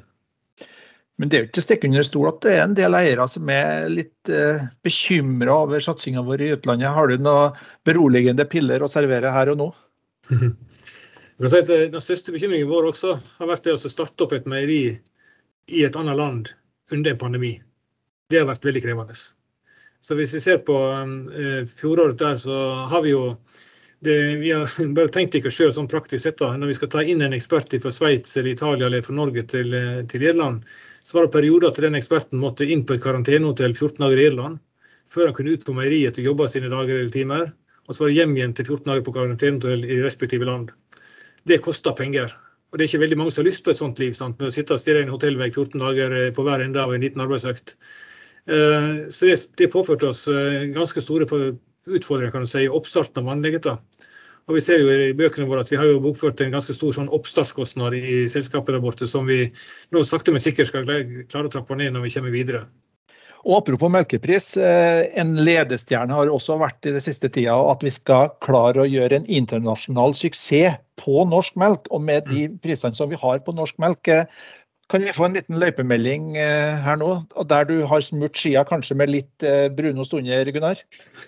Men 1.17 1.31
det 1.31 1.37
er 1.37 1.43
jo 1.43 1.47
ikke 1.47 1.61
å 1.61 1.65
stikke 1.65 1.87
under 1.87 2.03
stol 2.03 2.27
at 2.27 2.41
det 2.43 2.53
er 2.53 2.63
en 2.65 2.75
del 2.75 2.97
eiere 2.97 3.25
som 3.31 3.49
er 3.51 3.85
litt 3.91 4.31
eh, 4.31 4.65
bekymra 4.83 5.61
over 5.63 5.83
satsinga 5.83 6.23
vår 6.27 6.43
i 6.43 6.49
utlandet. 6.57 6.91
Har 6.91 7.07
du 7.07 7.21
noen 7.23 7.55
beroligende 7.87 8.47
piller 8.51 8.83
å 8.83 8.91
servere 8.91 9.31
her 9.31 9.53
og 9.53 9.61
nå? 9.61 9.69
Si 10.27 11.59
at 11.59 11.71
den 11.71 12.03
største 12.03 12.35
bekymringen 12.35 12.67
vår 12.67 12.89
også 12.91 13.15
har 13.39 13.49
vært 13.49 13.67
det 13.67 13.75
å 13.75 13.79
starte 13.79 14.27
opp 14.27 14.35
et 14.35 14.45
meieri 14.47 14.83
i 15.71 15.81
et 15.87 15.95
annet 15.99 16.19
land 16.19 16.51
under 16.91 17.11
en 17.11 17.19
pandemi. 17.23 17.55
Det 18.29 18.41
har 18.41 18.49
vært 18.49 18.67
veldig 18.67 18.83
krevende. 18.83 19.15
Så 20.05 20.17
hvis 20.19 20.35
vi 20.35 20.41
ser 20.43 20.59
på 20.67 20.75
eh, 20.77 21.63
fjoråret 21.79 22.19
der, 22.19 22.35
så 22.37 22.59
har 22.91 23.03
vi 23.05 23.15
jo 23.15 23.37
det, 24.05 24.17
vi 24.41 24.51
har 24.51 24.69
bare 24.97 25.13
tenkt 25.13 25.37
ikke 25.39 25.53
sjøl 25.53 25.73
sånn 25.73 25.89
praktisk 25.91 26.23
sett. 26.27 26.37
da, 26.41 26.51
Når 26.57 26.73
vi 26.73 26.77
skal 26.77 26.91
ta 26.93 27.03
inn 27.03 27.23
en 27.25 27.35
ekspert 27.37 27.73
fra 27.81 27.93
Sveits 27.93 28.37
eller 28.37 28.53
Italia 28.53 28.89
eller 28.89 29.05
fra 29.05 29.15
Norge 29.17 29.45
til, 29.49 29.73
eh, 29.73 30.03
til 30.11 30.27
Irland, 30.27 30.67
så 31.05 31.17
var 31.17 31.27
det 31.27 31.35
perioder 31.35 31.69
at 31.69 31.81
den 31.83 31.97
eksperten 31.99 32.39
måtte 32.41 32.65
inn 32.65 32.81
på 32.85 32.95
et 32.95 33.03
karantenehotell 33.03 33.75
14 33.75 34.01
dager 34.01 34.21
i 34.21 34.25
Irland 34.31 34.57
før 35.05 35.29
han 35.29 35.35
kunne 35.37 35.53
ut 35.53 35.65
på 35.67 35.75
meieriet 35.77 36.17
og 36.17 36.25
jobbe 36.31 36.47
sine 36.49 36.71
dager 36.71 36.97
eller 36.97 37.11
timer. 37.13 37.51
Og 37.85 37.93
så 37.93 38.01
var 38.01 38.09
det 38.09 38.15
hjem 38.17 38.33
igjen 38.39 38.55
til 38.57 38.65
14 38.65 38.89
dager 38.89 39.03
på 39.05 39.13
karantenehotell 39.13 39.85
i 39.85 39.99
respektive 40.01 40.47
land. 40.49 40.71
Det 41.45 41.59
koster 41.61 41.93
penger. 41.93 42.33
Og 42.73 42.79
det 42.79 42.87
er 42.87 42.89
ikke 42.89 43.03
veldig 43.03 43.19
mange 43.21 43.35
som 43.35 43.43
har 43.43 43.49
lyst 43.51 43.61
på 43.67 43.69
et 43.75 43.77
sånt 43.77 44.01
liv. 44.01 44.15
Sant? 44.17 44.39
Med 44.41 44.49
å 44.49 44.55
sitte 44.55 44.73
og 44.73 44.81
stirre 44.81 45.03
i 45.03 45.05
en 45.05 45.13
hotellvegg 45.13 45.53
14 45.53 45.77
dager 45.83 46.17
på 46.33 46.47
hver 46.47 46.65
ende 46.65 46.81
av 46.81 46.95
en 46.95 47.05
liten 47.05 47.21
arbeidsøkt. 47.21 47.75
Så 49.13 49.29
det, 49.29 49.69
påførte 49.73 50.09
oss 50.09 50.25
ganske 50.73 51.05
store 51.05 51.29
utfordringer 51.85 52.33
kan 52.33 52.45
du 52.45 52.49
si, 52.49 52.65
i 52.65 52.73
oppstarten 52.81 53.21
av 53.21 53.29
mannligheten. 53.29 53.77
Og 54.45 54.59
vi 54.59 54.61
ser 54.61 54.77
jo 54.77 54.89
i 54.93 55.13
bøkene 55.17 55.47
våre 55.49 55.63
at 55.65 55.71
vi 55.73 55.77
har 55.79 55.87
jo 55.89 56.01
bokført 56.03 56.41
en 56.45 56.53
ganske 56.53 56.73
stor 56.77 56.93
sånn 56.93 57.09
oppstartskostnad 57.13 57.95
i 57.97 58.25
selskapet 58.29 58.75
der 58.75 58.83
borte, 58.83 59.07
som 59.09 59.25
vi 59.25 59.47
nå 59.93 60.03
sakte, 60.05 60.33
men 60.33 60.43
sikkert 60.43 60.69
skal 60.69 60.85
klare 60.85 61.47
å 61.47 61.53
trappe 61.53 61.77
ned 61.79 61.95
når 61.95 62.05
vi 62.05 62.11
kommer 62.13 62.35
videre. 62.35 62.65
Og 63.45 63.59
Apropos 63.59 63.91
melkepris, 63.93 64.55
en 64.57 65.35
ledestjerne 65.45 66.13
har 66.17 66.31
også 66.33 66.57
vært 66.61 66.87
i 66.89 66.93
det 66.95 67.01
siste 67.05 67.29
tida 67.29 67.57
at 67.69 67.83
vi 67.85 67.93
skal 67.93 68.31
klare 68.41 68.81
å 68.81 68.89
gjøre 68.89 69.19
en 69.19 69.27
internasjonal 69.29 70.17
suksess 70.17 70.79
på 71.01 71.25
norsk 71.29 71.57
melk. 71.61 71.89
Og 71.93 72.01
med 72.05 72.25
de 72.29 72.47
prisene 72.61 72.97
som 72.97 73.11
vi 73.11 73.19
har 73.21 73.41
på 73.45 73.53
norsk 73.53 73.77
melk, 73.81 74.09
kan 74.89 75.01
vi 75.01 75.13
få 75.13 75.27
en 75.27 75.37
liten 75.37 75.61
løypemelding 75.61 76.33
her 76.37 76.97
nå, 77.01 77.11
der 77.49 77.69
du 77.69 77.79
har 77.89 78.01
smurt 78.05 78.37
skia 78.37 78.65
kanskje 78.65 78.97
med 78.97 79.13
litt 79.13 79.47
brunost 79.77 80.13
under, 80.17 80.49
Gunnar? 80.53 80.81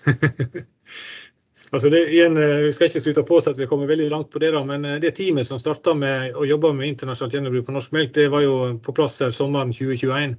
Altså 1.68 1.90
det, 1.92 2.00
igjen, 2.14 2.38
vi 2.64 2.70
skal 2.72 2.88
ikke 2.88 3.02
slutte 3.04 3.26
på 3.28 3.36
oss 3.36 3.50
at 3.50 3.58
vi 3.58 3.66
kommer 3.68 3.90
veldig 3.90 4.08
langt 4.08 4.30
på 4.32 4.40
det, 4.40 4.54
da, 4.54 4.62
men 4.64 4.86
det 5.02 5.10
teamet 5.18 5.44
som 5.44 5.60
starta 5.60 5.92
med 5.92 6.38
å 6.38 6.46
jobbe 6.48 6.70
med 6.76 6.88
internasjonalt 6.94 7.36
gjennombruk 7.36 7.66
på 7.66 7.74
norsk 7.76 7.92
melk, 7.96 8.14
det 8.16 8.30
var 8.32 8.46
jo 8.46 8.54
på 8.80 8.94
plass 8.96 9.18
her 9.20 9.34
sommeren 9.34 9.74
2021. 9.76 10.38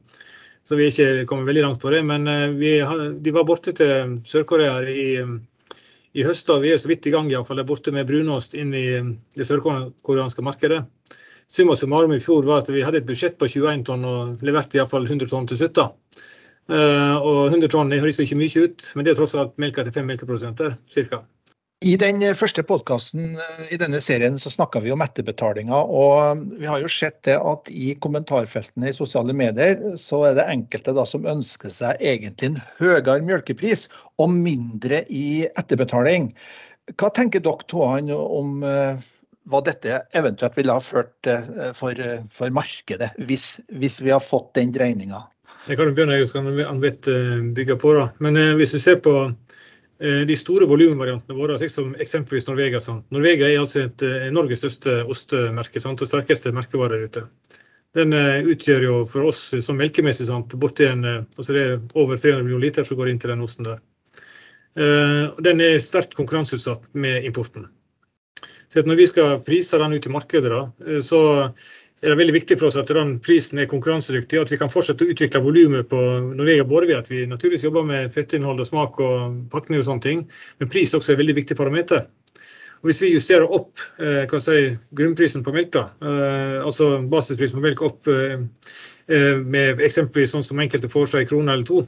Så 0.69 0.77
vi 0.77 0.85
er 0.85 0.91
ikke 0.93 1.29
kommet 1.29 1.47
veldig 1.49 1.63
langt 1.65 1.81
på 1.81 1.89
det. 1.93 2.01
Men 2.05 2.27
vi, 2.59 2.75
de 3.23 3.31
var 3.33 3.45
borte 3.47 3.73
til 3.77 4.17
Sør-Korea 4.27 4.83
i, 4.85 5.15
i 6.13 6.25
høst. 6.27 6.51
Vi 6.61 6.73
er 6.73 6.81
så 6.81 6.91
vidt 6.91 7.07
i 7.09 7.13
gang 7.13 7.29
i 7.31 7.37
alle 7.37 7.47
fall, 7.47 7.57
der 7.61 7.69
borte 7.69 7.93
med 7.95 8.05
brunost 8.09 8.53
inn 8.53 8.75
i 8.77 8.87
det 9.37 9.47
sørkoreanske 9.49 10.45
markedet. 10.45 10.83
Summa 11.49 11.73
summarum 11.73 12.13
i 12.13 12.21
fjor 12.21 12.45
var 12.45 12.61
at 12.61 12.69
vi 12.69 12.83
hadde 12.85 13.01
et 13.01 13.07
budsjett 13.09 13.39
på 13.41 13.49
21 13.49 13.87
tonn 13.87 14.05
og 14.05 14.43
leverte 14.45 14.77
iallfall 14.77 15.07
100 15.07 15.31
tonn 15.31 15.49
til 15.49 15.57
slutt. 15.57 15.81
Uh, 15.81 15.87
og 16.69 17.49
100 17.49 17.71
tonn 17.73 17.91
høres 17.97 18.21
ikke 18.21 18.37
mye 18.37 18.63
ut, 18.67 18.87
men 18.95 19.05
det 19.05 19.13
er 19.13 19.19
tross 19.19 19.35
alt 19.37 19.55
melka 19.61 19.85
til 19.85 19.95
fem 19.95 20.09
melkeprodusenter, 20.09 20.77
ca. 20.93 21.23
I 21.79 21.93
den 21.95 22.19
første 22.35 22.59
podkasten 22.67 23.37
i 23.71 23.77
denne 23.79 24.01
serien 24.03 24.35
så 24.35 24.51
snakka 24.51 24.81
vi 24.83 24.91
om 24.91 24.99
etterbetalinger. 24.99 25.87
Og 25.87 26.41
vi 26.59 26.67
har 26.67 26.81
jo 26.83 26.89
sett 26.91 27.21
det 27.23 27.37
at 27.39 27.71
i 27.71 27.93
kommentarfeltene 28.03 28.89
i 28.91 28.97
sosiale 28.97 29.31
medier 29.31 29.79
så 29.95 30.25
er 30.27 30.35
det 30.35 30.49
enkelte 30.51 30.91
da 30.97 31.05
som 31.07 31.29
ønsker 31.31 31.71
seg 31.71 32.03
egentlig 32.03 32.49
en 32.49 32.59
høyere 32.81 33.21
melkepris 33.23 33.87
og 34.19 34.35
mindre 34.35 35.05
i 35.07 35.47
etterbetaling. 35.53 36.33
Hva 36.99 37.13
tenker 37.15 37.45
dere 37.47 37.71
to 37.71 37.87
om 37.87 38.59
hva 38.59 39.63
dette 39.63 40.01
eventuelt 40.19 40.59
ville 40.59 40.75
ha 40.75 40.83
ført 40.83 41.31
for, 41.79 42.05
for 42.35 42.59
markedet, 42.59 43.13
hvis, 43.23 43.53
hvis 43.79 44.01
vi 44.03 44.11
har 44.11 44.19
fått 44.19 44.51
den 44.59 44.75
dreininga? 44.75 45.23
Det 45.67 45.75
kan 45.75 45.89
du 45.89 45.93
begynne, 45.93 46.17
så 46.27 46.39
kan 46.39 46.47
Ann-Britt 46.65 47.07
bygge 47.55 47.75
på. 47.81 47.93
da. 47.93 48.09
Men 48.19 48.57
hvis 48.57 48.71
du 48.73 48.79
ser 48.79 49.01
på 49.03 49.13
de 49.99 50.35
store 50.39 50.63
volumvariantene 50.69 51.35
våre, 51.35 51.57
som 51.69 51.91
eksempelvis 51.99 52.47
Norvegia. 52.47 52.79
Sant? 52.79 53.09
Norvegia 53.11 53.49
er 53.49 53.59
altså 53.59 53.81
et, 53.83 54.03
Norges 54.31 54.61
største 54.63 55.01
ostemerke 55.11 55.81
sant? 55.83 55.99
og 56.01 56.07
sterkeste 56.07 56.53
merkevare 56.55 57.01
ute. 57.03 57.25
Den 57.97 58.13
utgjør 58.13 58.85
jo 58.85 58.93
for 59.09 59.27
oss 59.27 59.41
som 59.65 59.79
melkemessig 59.81 60.29
sant? 60.29 60.55
borti 60.55 60.87
en, 60.87 61.03
altså 61.35 61.55
det 61.55 61.65
er 61.65 61.75
over 61.99 62.15
300 62.15 62.45
millioner 62.45 62.69
liter 62.69 62.87
som 62.87 62.99
går 62.99 63.11
inn 63.11 63.19
til 63.19 63.33
den 63.33 63.43
osten 63.43 63.67
der. 63.67 63.83
Den 65.43 65.65
er 65.65 65.81
sterkt 65.83 66.15
konkurranseutsatt 66.15 66.87
med 66.93 67.27
importen. 67.27 67.67
Så 68.69 68.85
når 68.85 68.99
vi 69.01 69.07
skal 69.09 69.39
prise 69.43 69.81
den 69.81 69.97
ut 69.97 70.05
i 70.05 70.11
markedet, 70.13 70.51
da, 70.53 70.99
så 71.03 71.21
er 72.01 72.13
det 72.13 72.17
veldig 72.19 72.35
viktig 72.35 72.57
for 72.59 72.69
oss 72.69 72.77
at 72.79 72.91
den 72.95 73.17
prisen 73.23 73.59
er 73.59 73.69
konkurransedyktig, 73.71 74.39
at 74.39 74.53
vi 74.53 74.59
kan 74.61 74.71
fortsette 74.71 75.03
å 75.03 75.11
utvikle 75.13 75.41
volumet 75.43 75.89
på 75.91 75.99
Norvegia, 76.31 76.65
ved 76.69 76.95
at 76.95 77.11
vi 77.11 77.25
naturligvis 77.27 77.65
jobber 77.67 77.87
med 77.87 78.13
fettinnhold 78.13 78.63
og 78.63 78.69
smak 78.69 79.01
og 79.03 79.41
pakning 79.51 79.81
og 79.81 79.87
sånne 79.87 80.05
ting, 80.05 80.23
men 80.59 80.71
pris 80.71 80.95
også 80.95 81.13
er 81.13 81.19
veldig 81.19 81.35
viktig 81.41 81.57
parameter. 81.59 82.07
Og 82.79 82.87
hvis 82.87 83.01
vi 83.03 83.11
justerer 83.11 83.51
opp 83.51 83.81
kan 84.31 84.39
si, 84.39 84.69
grunnprisen 84.95 85.43
på 85.43 85.51
melk, 85.51 85.75
eh, 85.75 86.61
altså 86.63 86.93
basisprisen 87.11 87.59
på 87.59 87.65
melk 87.65 87.83
opp 87.83 88.07
med 89.09 89.81
eksempelvis 89.81 90.35
sånn 90.35 90.45
som 90.45 90.59
enkelte 90.61 90.87
foreslår 90.87 91.23
en 91.23 91.29
krone 91.31 91.53
eller 91.57 91.65
to, 91.65 91.81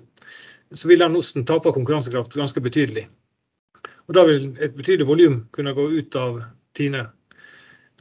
så 0.73 0.87
vil 0.89 1.03
den 1.03 1.15
osten 1.19 1.45
tape 1.47 1.71
konkurransekraft 1.71 2.35
ganske 2.35 2.63
betydelig. 2.63 3.05
Og 4.07 4.15
da 4.15 4.25
vil 4.27 4.49
et 4.59 4.75
betydelig 4.75 5.07
volum 5.07 5.37
kunne 5.55 5.75
gå 5.77 5.87
ut 5.93 6.17
av 6.19 6.41
Tine. 6.75 7.05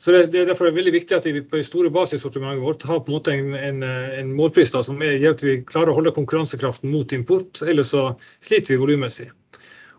Så 0.01 0.13
det, 0.15 0.21
det, 0.33 0.41
er 0.41 0.47
derfor 0.49 0.71
veldig 0.73 0.95
viktig 0.95 1.13
at 1.13 1.27
vi 1.29 1.43
på 1.45 1.59
det 1.61 1.67
store 1.69 1.91
basissortimentet 1.93 2.63
vårt 2.65 2.87
har 2.89 3.03
på 3.05 3.13
en 3.13 3.17
måte 3.19 3.35
en, 3.37 3.51
en, 3.55 3.83
en 4.17 4.31
målpris 4.33 4.73
da, 4.73 4.81
som 4.87 5.03
gjør 5.05 5.35
at 5.35 5.43
vi 5.45 5.59
klarer 5.69 5.93
å 5.93 5.97
holde 5.99 6.15
konkurransekraften 6.17 6.89
mot 6.89 7.13
import, 7.13 7.61
ellers 7.69 7.93
så 7.93 8.07
sliter 8.41 8.75
vi 8.75 8.81
volummessig. 8.81 9.29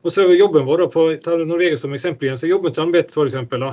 Og 0.02 0.10
så 0.10 0.24
er 0.24 0.32
jobben 0.34 0.66
vår, 0.66 0.88
på, 0.90 1.04
ta 1.22 1.36
Norge 1.38 1.76
som 1.78 1.94
eksempel 1.94 2.26
igjen, 2.26 2.40
så 2.42 2.50
jobben 2.50 2.74
til 2.74 2.88
Anbet 2.88 3.14
da, 3.14 3.70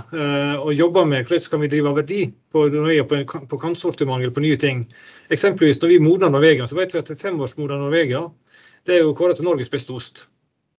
og 0.60 0.74
jobber 0.76 1.06
med 1.08 1.24
hvordan 1.24 1.46
kan 1.54 1.62
vi 1.62 1.70
drive 1.72 1.94
verdi 1.96 2.18
på 2.52 2.66
Norge 2.74 3.06
på, 3.08 3.16
en, 3.16 3.46
på 3.48 3.60
kantsortiment 3.62 4.34
på 4.34 4.44
nye 4.44 4.58
ting. 4.60 4.82
Eksempelvis 5.32 5.80
når 5.80 5.94
vi 5.94 6.02
modner 6.04 6.28
Norvegia, 6.34 6.66
så 6.68 6.76
vet 6.76 6.92
vi 6.92 7.00
at 7.00 7.14
femårsmodna 7.16 7.80
Norvegia 7.80 8.26
det 8.84 8.98
er 8.98 9.06
jo 9.06 9.16
kåret 9.16 9.40
til 9.40 9.48
Norges 9.48 9.72
beste 9.72 9.96
ost. 9.96 10.26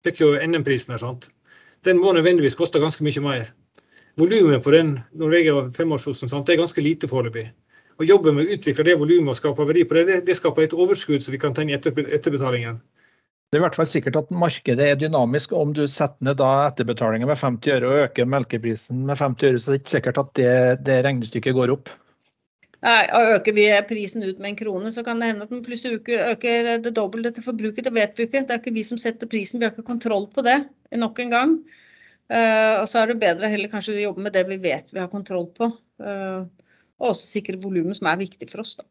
Fikk 0.05 0.21
jo 0.21 0.35
NM-prisen 0.37 0.93
her, 0.93 1.01
sant. 1.01 1.31
Den 1.85 2.01
må 2.03 2.13
nødvendigvis 2.13 2.57
koste 2.59 2.81
ganske 2.83 3.05
mye 3.05 3.25
mer 3.25 3.49
volumet 4.19 4.65
på 4.65 4.75
den 4.75 4.99
Norvegia 5.19 5.65
femårsosten 5.75 6.45
det 6.45 6.55
er 6.57 6.63
ganske 6.63 6.85
lite 6.85 7.11
foreløpig. 7.11 7.49
Og 7.99 8.07
Jobben 8.07 8.37
med 8.37 8.47
å 8.47 8.55
utvikle 8.55 8.87
det 8.87 8.99
volumet 8.99 9.33
og 9.33 9.39
skape 9.39 9.67
verdi 9.67 9.85
på 9.89 9.99
det, 9.99 10.05
det, 10.07 10.21
det 10.29 10.37
skaper 10.39 10.69
et 10.69 10.77
overskudd 10.77 11.25
så 11.25 11.35
vi 11.35 11.41
kan 11.43 11.55
ta 11.55 11.65
inn 11.65 11.75
etter, 11.75 11.95
etterbetalingen. 12.07 12.79
Det 13.49 13.57
er 13.57 13.63
i 13.63 13.65
hvert 13.65 13.79
fall 13.79 13.89
sikkert 13.89 14.19
at 14.21 14.33
markedet 14.35 14.85
er 14.85 14.99
dynamisk. 15.01 15.55
Om 15.57 15.73
du 15.73 15.87
setter 15.89 16.27
ned 16.27 16.37
da 16.39 16.51
etterbetalingen 16.67 17.31
med 17.31 17.41
50 17.41 17.79
øre 17.79 17.89
og 17.89 18.03
øker 18.05 18.29
melkeprisen 18.29 19.07
med 19.09 19.17
50 19.19 19.49
øre, 19.49 19.63
så 19.63 19.73
det 19.73 19.73
er 19.73 19.79
det 19.79 19.81
ikke 19.81 19.95
sikkert 19.95 20.21
at 20.21 20.35
det, 20.37 20.53
det 20.85 20.99
regnestykket 21.07 21.57
går 21.57 21.73
opp. 21.73 21.89
Nei, 22.85 23.01
og 23.11 23.33
Øker 23.39 23.57
vi 23.57 23.65
prisen 23.89 24.23
ut 24.23 24.39
med 24.39 24.53
en 24.53 24.59
krone, 24.61 24.93
så 24.95 25.03
kan 25.03 25.19
det 25.19 25.33
hende 25.33 25.49
at 25.49 25.51
den 25.51 25.65
plutselig 25.65 25.99
øker 25.99 26.69
det 26.85 26.93
dobbelte 26.95 27.33
til 27.35 27.43
forbruket. 27.43 27.89
Det 27.89 27.95
vet 27.95 28.15
vi 28.15 28.29
ikke. 28.29 28.45
Det 28.47 28.55
er 28.55 28.61
ikke 28.61 28.77
vi 28.77 28.85
som 28.87 29.01
setter 29.01 29.31
prisen. 29.31 29.59
Vi 29.59 29.67
har 29.67 29.73
ikke 29.73 29.89
kontroll 29.89 30.29
på 30.31 30.45
det 30.47 30.61
nok 30.95 31.19
en 31.25 31.33
gang. 31.35 31.57
Uh, 32.29 32.83
og 32.83 32.87
så 32.91 33.03
er 33.03 33.11
det 33.11 33.23
bedre 33.23 33.49
heller 33.49 33.73
kanskje 33.73 33.97
å 33.97 34.03
jobbe 34.11 34.27
med 34.27 34.35
det 34.37 34.45
vi 34.51 34.61
vet 34.61 34.93
vi 34.93 35.01
har 35.01 35.11
kontroll 35.13 35.49
på. 35.57 35.71
Uh, 36.03 36.45
og 36.99 37.13
også 37.15 37.29
sikre 37.31 37.61
volumet 37.63 37.99
som 37.99 38.11
er 38.11 38.21
viktig 38.21 38.51
for 38.51 38.65
oss. 38.65 38.77
Da. 38.79 38.85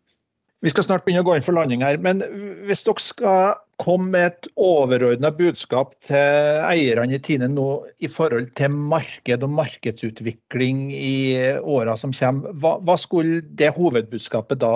Vi 0.66 0.72
skal 0.74 0.88
snart 0.88 1.04
begynne 1.06 1.22
å 1.22 1.28
gå 1.28 1.36
inn 1.38 1.46
for 1.46 1.54
landing 1.54 1.84
her, 1.86 2.00
men 2.02 2.24
hvis 2.66 2.82
dere 2.88 3.04
skal 3.04 3.60
komme 3.78 4.10
med 4.16 4.24
et 4.32 4.48
overordna 4.58 5.30
budskap 5.38 5.92
til 6.08 6.64
eierne 6.66 7.14
i 7.14 7.22
Tine 7.22 7.50
nå 7.52 7.68
i 8.02 8.10
forhold 8.10 8.50
til 8.58 8.74
marked 8.74 9.46
og 9.46 9.54
markedsutvikling 9.54 10.88
i 10.98 11.14
åra 11.62 11.94
som 12.02 12.16
kommer, 12.16 12.58
hva, 12.58 12.74
hva 12.82 12.96
skulle 12.98 13.44
det 13.60 13.70
hovedbudskapet 13.78 14.64
da 14.64 14.74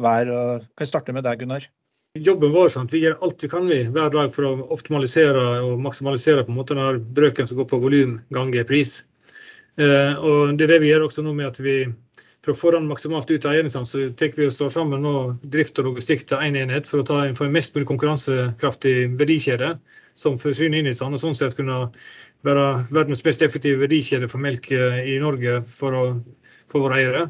være? 0.00 0.38
Kan 0.72 0.86
jeg 0.86 0.92
starte 0.94 1.12
med 1.12 1.28
deg, 1.28 1.44
Gunnar? 1.44 1.68
Jobben 2.16 2.52
vår 2.52 2.72
sånn 2.72 2.88
at 2.88 2.94
vi 2.94 3.02
gjør 3.04 3.20
alt 3.24 3.44
vi 3.44 3.50
kan 3.52 3.68
vi, 3.68 3.82
hver 3.92 4.10
dag 4.14 4.32
for 4.34 4.48
å 4.48 4.54
optimalisere 4.74 5.44
og 5.66 5.78
maksimalisere 5.82 6.44
på 6.46 6.52
en 6.52 6.58
måte 6.58 6.76
den 6.78 7.00
brøken 7.14 7.48
som 7.48 7.58
går 7.60 7.68
på 7.70 7.80
volum 7.82 8.18
ganger 8.34 8.66
pris. 8.68 9.00
Eh, 9.78 10.14
og 10.16 10.56
Det 10.58 10.66
er 10.66 10.74
det 10.74 10.82
vi 10.82 10.92
gjør 10.92 11.08
også 11.08 11.22
nå 11.22 11.34
med 11.36 11.50
at 11.52 11.60
vi 11.60 11.80
for 12.44 12.54
å 12.54 12.58
få 12.58 12.70
den 12.72 12.86
maksimalt 12.88 13.30
ut 13.30 13.44
av 13.44 13.52
eierne, 13.52 13.68
så 13.68 14.08
tar 14.16 14.32
vi 14.36 14.46
og 14.46 14.54
står 14.54 14.70
sammen 14.72 15.02
nå 15.04 15.14
drift 15.42 15.78
og 15.82 15.90
logistikk 15.90 16.22
til 16.24 16.38
én 16.38 16.54
en 16.56 16.68
enhet 16.70 16.88
for 16.88 17.02
å 17.02 17.06
ta 17.06 17.24
inn 17.26 17.34
for 17.36 17.48
en 17.48 17.52
mest 17.52 17.74
mulig 17.74 17.88
konkurransekraftig 17.90 18.94
verdikjede 19.18 19.74
som 20.18 20.38
forsyner 20.38 20.86
Sand, 20.94 21.14
og 21.14 21.20
sånn 21.20 21.36
sett 21.36 21.56
kunne 21.58 21.90
være 22.46 22.86
verdens 22.94 23.24
mest 23.26 23.42
effektive 23.42 23.82
verdikjede 23.82 24.30
for 24.30 24.40
melk 24.40 24.70
i 24.70 25.18
Norge 25.20 25.60
for, 25.68 25.94
å, 25.94 26.04
for 26.70 26.86
våre 26.86 27.02
eiere. 27.02 27.24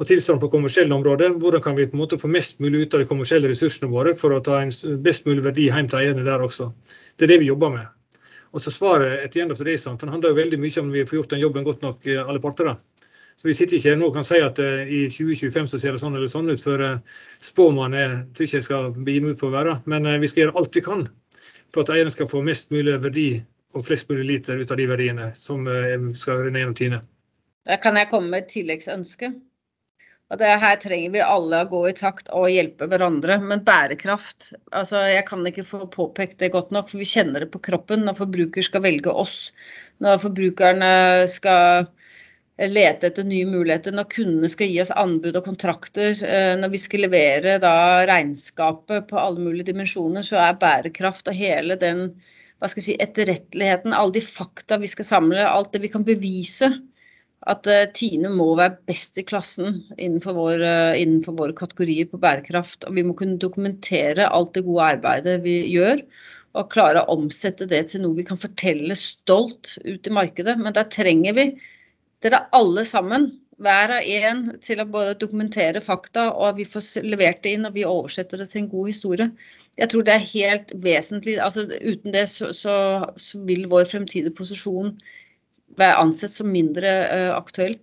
Og 0.00 0.08
tilsvarende 0.08 0.42
på 0.44 0.52
kommersielle 0.54 0.94
områder, 0.94 1.34
hvordan 1.40 1.62
kan 1.62 1.76
vi 1.76 1.86
på 1.86 1.96
en 1.96 2.02
måte 2.02 2.18
få 2.18 2.30
mest 2.32 2.60
mulig 2.64 2.86
ut 2.86 2.94
av 2.94 3.02
de 3.02 3.08
kommersielle 3.10 3.50
ressursene 3.50 3.90
våre 3.92 4.14
for 4.18 4.34
å 4.34 4.40
ta 4.44 4.62
en 4.62 4.72
best 5.04 5.28
mulig 5.28 5.44
verdi 5.44 5.68
hjem 5.68 5.90
til 5.90 6.00
eierne 6.00 6.24
der 6.26 6.42
også. 6.42 6.70
Det 7.16 7.28
er 7.28 7.34
det 7.34 7.42
vi 7.44 7.50
jobber 7.52 7.74
med. 7.76 7.90
Og 8.52 8.60
så 8.60 8.72
svaret 8.72 9.22
etter 9.24 9.42
end 9.42 9.52
of 9.52 9.60
the 9.60 9.64
day, 9.64 9.78
sant, 9.80 10.00
den 10.00 10.12
handler 10.12 10.32
jo 10.32 10.40
veldig 10.40 10.58
mye 10.60 10.80
om 10.82 10.90
vi 10.92 11.04
får 11.08 11.18
gjort 11.20 11.36
den 11.36 11.44
jobben 11.44 11.64
godt 11.64 11.84
nok, 11.84 12.08
alle 12.24 12.40
parter. 12.40 12.72
da. 12.72 13.02
Så 13.36 13.48
Vi 13.48 13.54
sitter 13.54 13.76
ikke 13.76 13.90
her 13.90 13.96
nå 13.98 14.08
og 14.10 14.16
kan 14.16 14.26
si 14.26 14.38
at 14.38 14.58
uh, 14.62 14.82
i 14.86 15.06
2025 15.10 15.70
så 15.72 15.78
ser 15.80 15.96
det 15.96 16.02
sånn 16.02 16.16
eller 16.18 16.30
sånn 16.30 16.50
ut, 16.52 16.62
for 16.62 16.78
uh, 16.78 16.98
spåmann 17.42 17.96
er 17.96 18.12
tror 18.36 18.46
ikke 18.46 18.58
jeg 18.60 18.66
skal 18.68 18.90
begi 18.94 19.22
meg 19.24 19.34
ut 19.34 19.40
på 19.40 19.48
å 19.48 19.54
være. 19.54 19.78
Men 19.90 20.06
uh, 20.06 20.18
vi 20.22 20.28
skal 20.30 20.44
gjøre 20.44 20.54
alt 20.60 20.78
vi 20.78 20.84
kan 20.84 21.06
for 21.72 21.82
at 21.82 21.94
eierne 21.94 22.12
skal 22.12 22.28
få 22.30 22.42
mest 22.44 22.70
mulig 22.70 22.98
verdi 23.02 23.30
og 23.72 23.86
flest 23.86 24.10
mulig 24.12 24.28
liter 24.28 24.60
ut 24.60 24.70
av 24.70 24.76
de 24.76 24.86
verdiene 24.86 25.30
som 25.34 25.64
skal 26.12 26.42
renne 26.44 26.60
gjennom 26.60 26.74
Tine. 26.76 26.98
Da 27.64 27.78
kan 27.80 27.96
jeg 27.96 28.10
komme 28.10 28.28
med 28.28 28.44
et 28.44 28.50
tilleggsønske. 28.52 29.30
Det 30.38 30.48
her 30.62 30.78
trenger 30.80 31.10
vi 31.12 31.20
alle 31.20 31.58
å 31.60 31.68
gå 31.68 31.80
i 31.90 31.94
takt 31.96 32.30
og 32.32 32.48
hjelpe 32.48 32.86
hverandre. 32.88 33.36
Men 33.42 33.64
bærekraft 33.66 34.52
altså 34.72 35.02
Jeg 35.10 35.26
kan 35.28 35.44
ikke 35.48 35.66
få 35.68 35.82
påpekt 35.92 36.38
det 36.40 36.52
godt 36.54 36.70
nok, 36.72 36.88
for 36.88 37.02
vi 37.02 37.08
kjenner 37.08 37.44
det 37.44 37.50
på 37.52 37.60
kroppen 37.66 38.06
når 38.06 38.16
forbruker 38.22 38.64
skal 38.64 38.84
velge 38.86 39.12
oss. 39.12 39.50
Når 40.00 40.22
forbrukerne 40.22 40.92
skal 41.28 41.90
lete 42.62 43.08
etter 43.08 43.24
nye 43.26 43.46
muligheter 43.48 43.94
når 43.94 44.10
kundene 44.12 44.48
skal 44.52 44.68
gi 44.70 44.80
oss 44.82 44.92
anbud 44.96 45.36
og 45.36 45.46
kontrakter. 45.46 46.14
Når 46.60 46.72
vi 46.72 46.80
skal 46.80 47.04
levere 47.06 47.58
da 47.62 47.74
regnskapet 48.08 49.08
på 49.10 49.18
alle 49.20 49.42
mulige 49.42 49.72
dimensjoner, 49.72 50.24
så 50.26 50.40
er 50.40 50.60
bærekraft 50.60 51.28
og 51.28 51.36
hele 51.36 51.76
den 51.80 52.10
hva 52.62 52.68
skal 52.70 52.78
jeg 52.78 52.92
si, 52.92 52.94
etterretteligheten, 53.02 53.94
alle 53.96 54.14
de 54.14 54.20
fakta 54.22 54.76
vi 54.78 54.86
skal 54.86 55.06
samle, 55.08 55.42
alt 55.42 55.72
det 55.74 55.80
vi 55.82 55.90
kan 55.90 56.04
bevise. 56.06 56.68
At 57.50 57.66
Tine 57.96 58.30
må 58.30 58.52
være 58.54 58.76
best 58.86 59.16
i 59.18 59.24
klassen 59.26 59.80
innenfor, 59.96 60.36
vår, 60.36 60.62
innenfor 60.94 61.34
våre 61.40 61.56
kategorier 61.58 62.06
på 62.06 62.20
bærekraft. 62.22 62.86
Og 62.86 62.94
vi 62.94 63.02
må 63.06 63.16
kunne 63.18 63.40
dokumentere 63.42 64.28
alt 64.30 64.54
det 64.54 64.62
gode 64.68 64.92
arbeidet 64.94 65.40
vi 65.42 65.56
gjør 65.72 66.04
og 66.58 66.68
klare 66.72 67.02
å 67.02 67.16
omsette 67.16 67.66
det 67.68 67.86
til 67.90 68.04
noe 68.04 68.18
vi 68.18 68.26
kan 68.28 68.40
fortelle 68.40 68.96
stolt 68.98 69.74
ut 69.82 70.06
i 70.06 70.14
markedet. 70.14 70.58
Men 70.60 70.76
der 70.76 70.90
trenger 70.92 71.36
vi 71.38 71.46
dere 72.22 72.44
alle 72.54 72.84
sammen, 72.86 73.32
hver 73.62 73.92
av 73.94 74.06
en, 74.10 74.40
til 74.64 74.80
å 74.82 74.88
både 74.90 75.16
dokumentere 75.20 75.82
fakta, 75.84 76.28
og 76.32 76.56
vi 76.58 76.64
får 76.66 77.04
levert 77.06 77.42
det 77.44 77.52
inn 77.56 77.68
og 77.68 77.76
vi 77.76 77.84
oversetter 77.86 78.40
det 78.40 78.48
til 78.50 78.64
en 78.64 78.70
god 78.72 78.88
historie. 78.90 79.28
Jeg 79.78 79.92
tror 79.92 80.06
det 80.06 80.14
er 80.16 80.30
helt 80.32 80.72
vesentlig. 80.82 81.36
altså 81.40 81.68
Uten 81.68 82.14
det 82.14 82.24
så, 82.32 82.50
så, 82.56 82.74
så 83.16 83.42
vil 83.46 83.68
vår 83.70 83.86
fremtidige 83.92 84.34
posisjon 84.34 84.96
være 85.78 86.02
ansett 86.02 86.32
som 86.32 86.50
mindre 86.52 86.92
uh, 87.08 87.32
aktuell. 87.36 87.78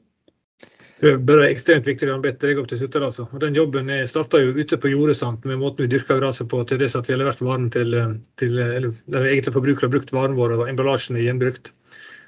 Det 1.00 1.14
er 1.14 1.20
bare 1.24 1.48
ekstremt 1.48 1.88
viktig. 1.88 2.10
bedt 2.22 2.42
deg 2.44 2.58
opp 2.60 2.68
til 2.68 2.82
slutt. 2.82 2.96
Altså. 3.00 3.26
Og 3.32 3.40
den 3.40 3.56
jobben 3.56 3.88
starta 4.12 4.42
jo 4.42 4.52
ute 4.52 4.78
på 4.78 4.92
jordet 4.92 5.16
med 5.46 5.62
måten 5.62 5.86
vi 5.86 5.94
dyrka 5.94 6.18
gresset 6.20 6.50
på, 6.52 6.60
til 6.68 6.78
det 6.82 6.92
at 6.92 7.08
vi 7.08 7.14
har 7.14 7.22
levert 7.22 7.42
varen 7.42 7.70
til, 7.72 7.96
til 8.36 8.60
eller, 8.60 8.92
der 9.08 9.30
egentlig 9.30 9.54
forbrukere 9.56 9.88
har 9.88 9.94
brukt 9.96 10.12
varen 10.12 10.36
vår, 10.36 10.58
og 10.58 10.68
emballasjen 10.68 11.16
er 11.16 11.30
gjenbrukt. 11.30 11.72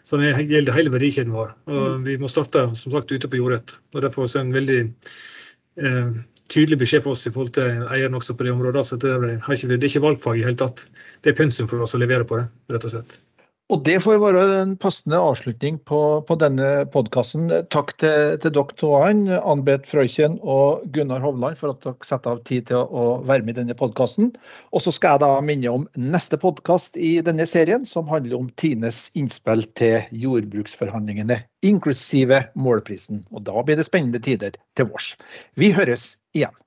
Så 0.04 0.18
det 0.18 0.32
gjelder 0.50 0.76
hele 0.76 0.94
verdikjeden 0.94 1.34
vår. 1.36 1.54
Og 1.70 1.88
mm. 2.00 2.06
vi 2.08 2.18
må 2.22 2.30
starte 2.32 2.66
som 2.80 2.94
sagt 2.94 3.12
ute 3.12 3.30
på 3.30 3.42
jordet. 3.42 3.78
Og 3.94 4.02
Derfor 4.02 4.26
er 4.26 4.32
det 4.32 4.42
en 4.42 4.56
veldig 4.56 4.80
eh, 4.82 6.14
tydelig 6.52 6.80
beskjed 6.82 7.04
for 7.06 7.16
oss 7.16 7.28
i 7.28 7.34
forhold 7.34 7.54
til 7.56 7.84
eieren 7.92 8.18
også 8.18 8.36
på 8.38 8.48
det 8.48 8.56
området. 8.56 8.86
Så 8.88 9.00
det 9.02 9.12
er, 9.12 9.28
det 9.28 9.78
er 9.78 9.90
ikke 9.90 10.06
valgfag 10.08 10.40
i 10.40 10.46
hele 10.48 10.60
tatt. 10.60 10.88
Det 11.22 11.34
er 11.34 11.38
pensum 11.38 11.70
for 11.72 11.86
oss 11.86 11.96
å 11.98 12.02
levere 12.02 12.28
på 12.28 12.40
det, 12.40 12.48
rett 12.74 12.88
og 12.90 12.96
slett. 12.96 13.20
Og 13.72 13.86
det 13.88 14.02
får 14.04 14.18
være 14.20 14.42
en 14.60 14.74
passende 14.76 15.16
avslutning 15.16 15.78
på, 15.88 16.00
på 16.28 16.36
denne 16.42 16.84
podkasten. 16.92 17.48
Takk 17.72 17.94
til, 18.04 18.36
til 18.44 18.52
dere 18.52 18.76
to, 18.82 18.90
Ann-Beth 19.00 19.88
Frøyken 19.88 20.36
og 20.44 20.84
Gunnar 20.92 21.24
Hovland, 21.24 21.56
for 21.60 21.72
at 21.72 21.80
dere 21.86 22.08
setter 22.08 22.34
av 22.34 22.42
tid 22.50 22.68
til 22.68 22.82
å, 22.84 23.06
være 23.30 23.48
med 23.48 23.56
i 23.56 23.62
denne 23.62 23.78
podkasten. 23.80 24.34
Og 24.76 24.84
så 24.84 24.92
skal 24.92 25.16
jeg 25.16 25.24
da 25.24 25.46
minne 25.48 25.72
om 25.72 25.88
neste 25.96 26.36
podkast 26.42 27.00
i 27.00 27.14
denne 27.24 27.48
serien, 27.48 27.88
som 27.88 28.12
handler 28.12 28.42
om 28.42 28.50
Tines 28.60 29.06
innspill 29.16 29.64
til 29.80 30.04
jordbruksforhandlingene, 30.12 31.40
inklusive 31.64 32.44
målprisen. 32.60 33.24
Og 33.32 33.48
da 33.48 33.64
blir 33.64 33.80
det 33.80 33.88
spennende 33.88 34.20
tider 34.20 34.60
til 34.76 34.92
vårs. 34.92 35.14
Vi 35.56 35.72
høres 35.72 36.18
igjen. 36.36 36.60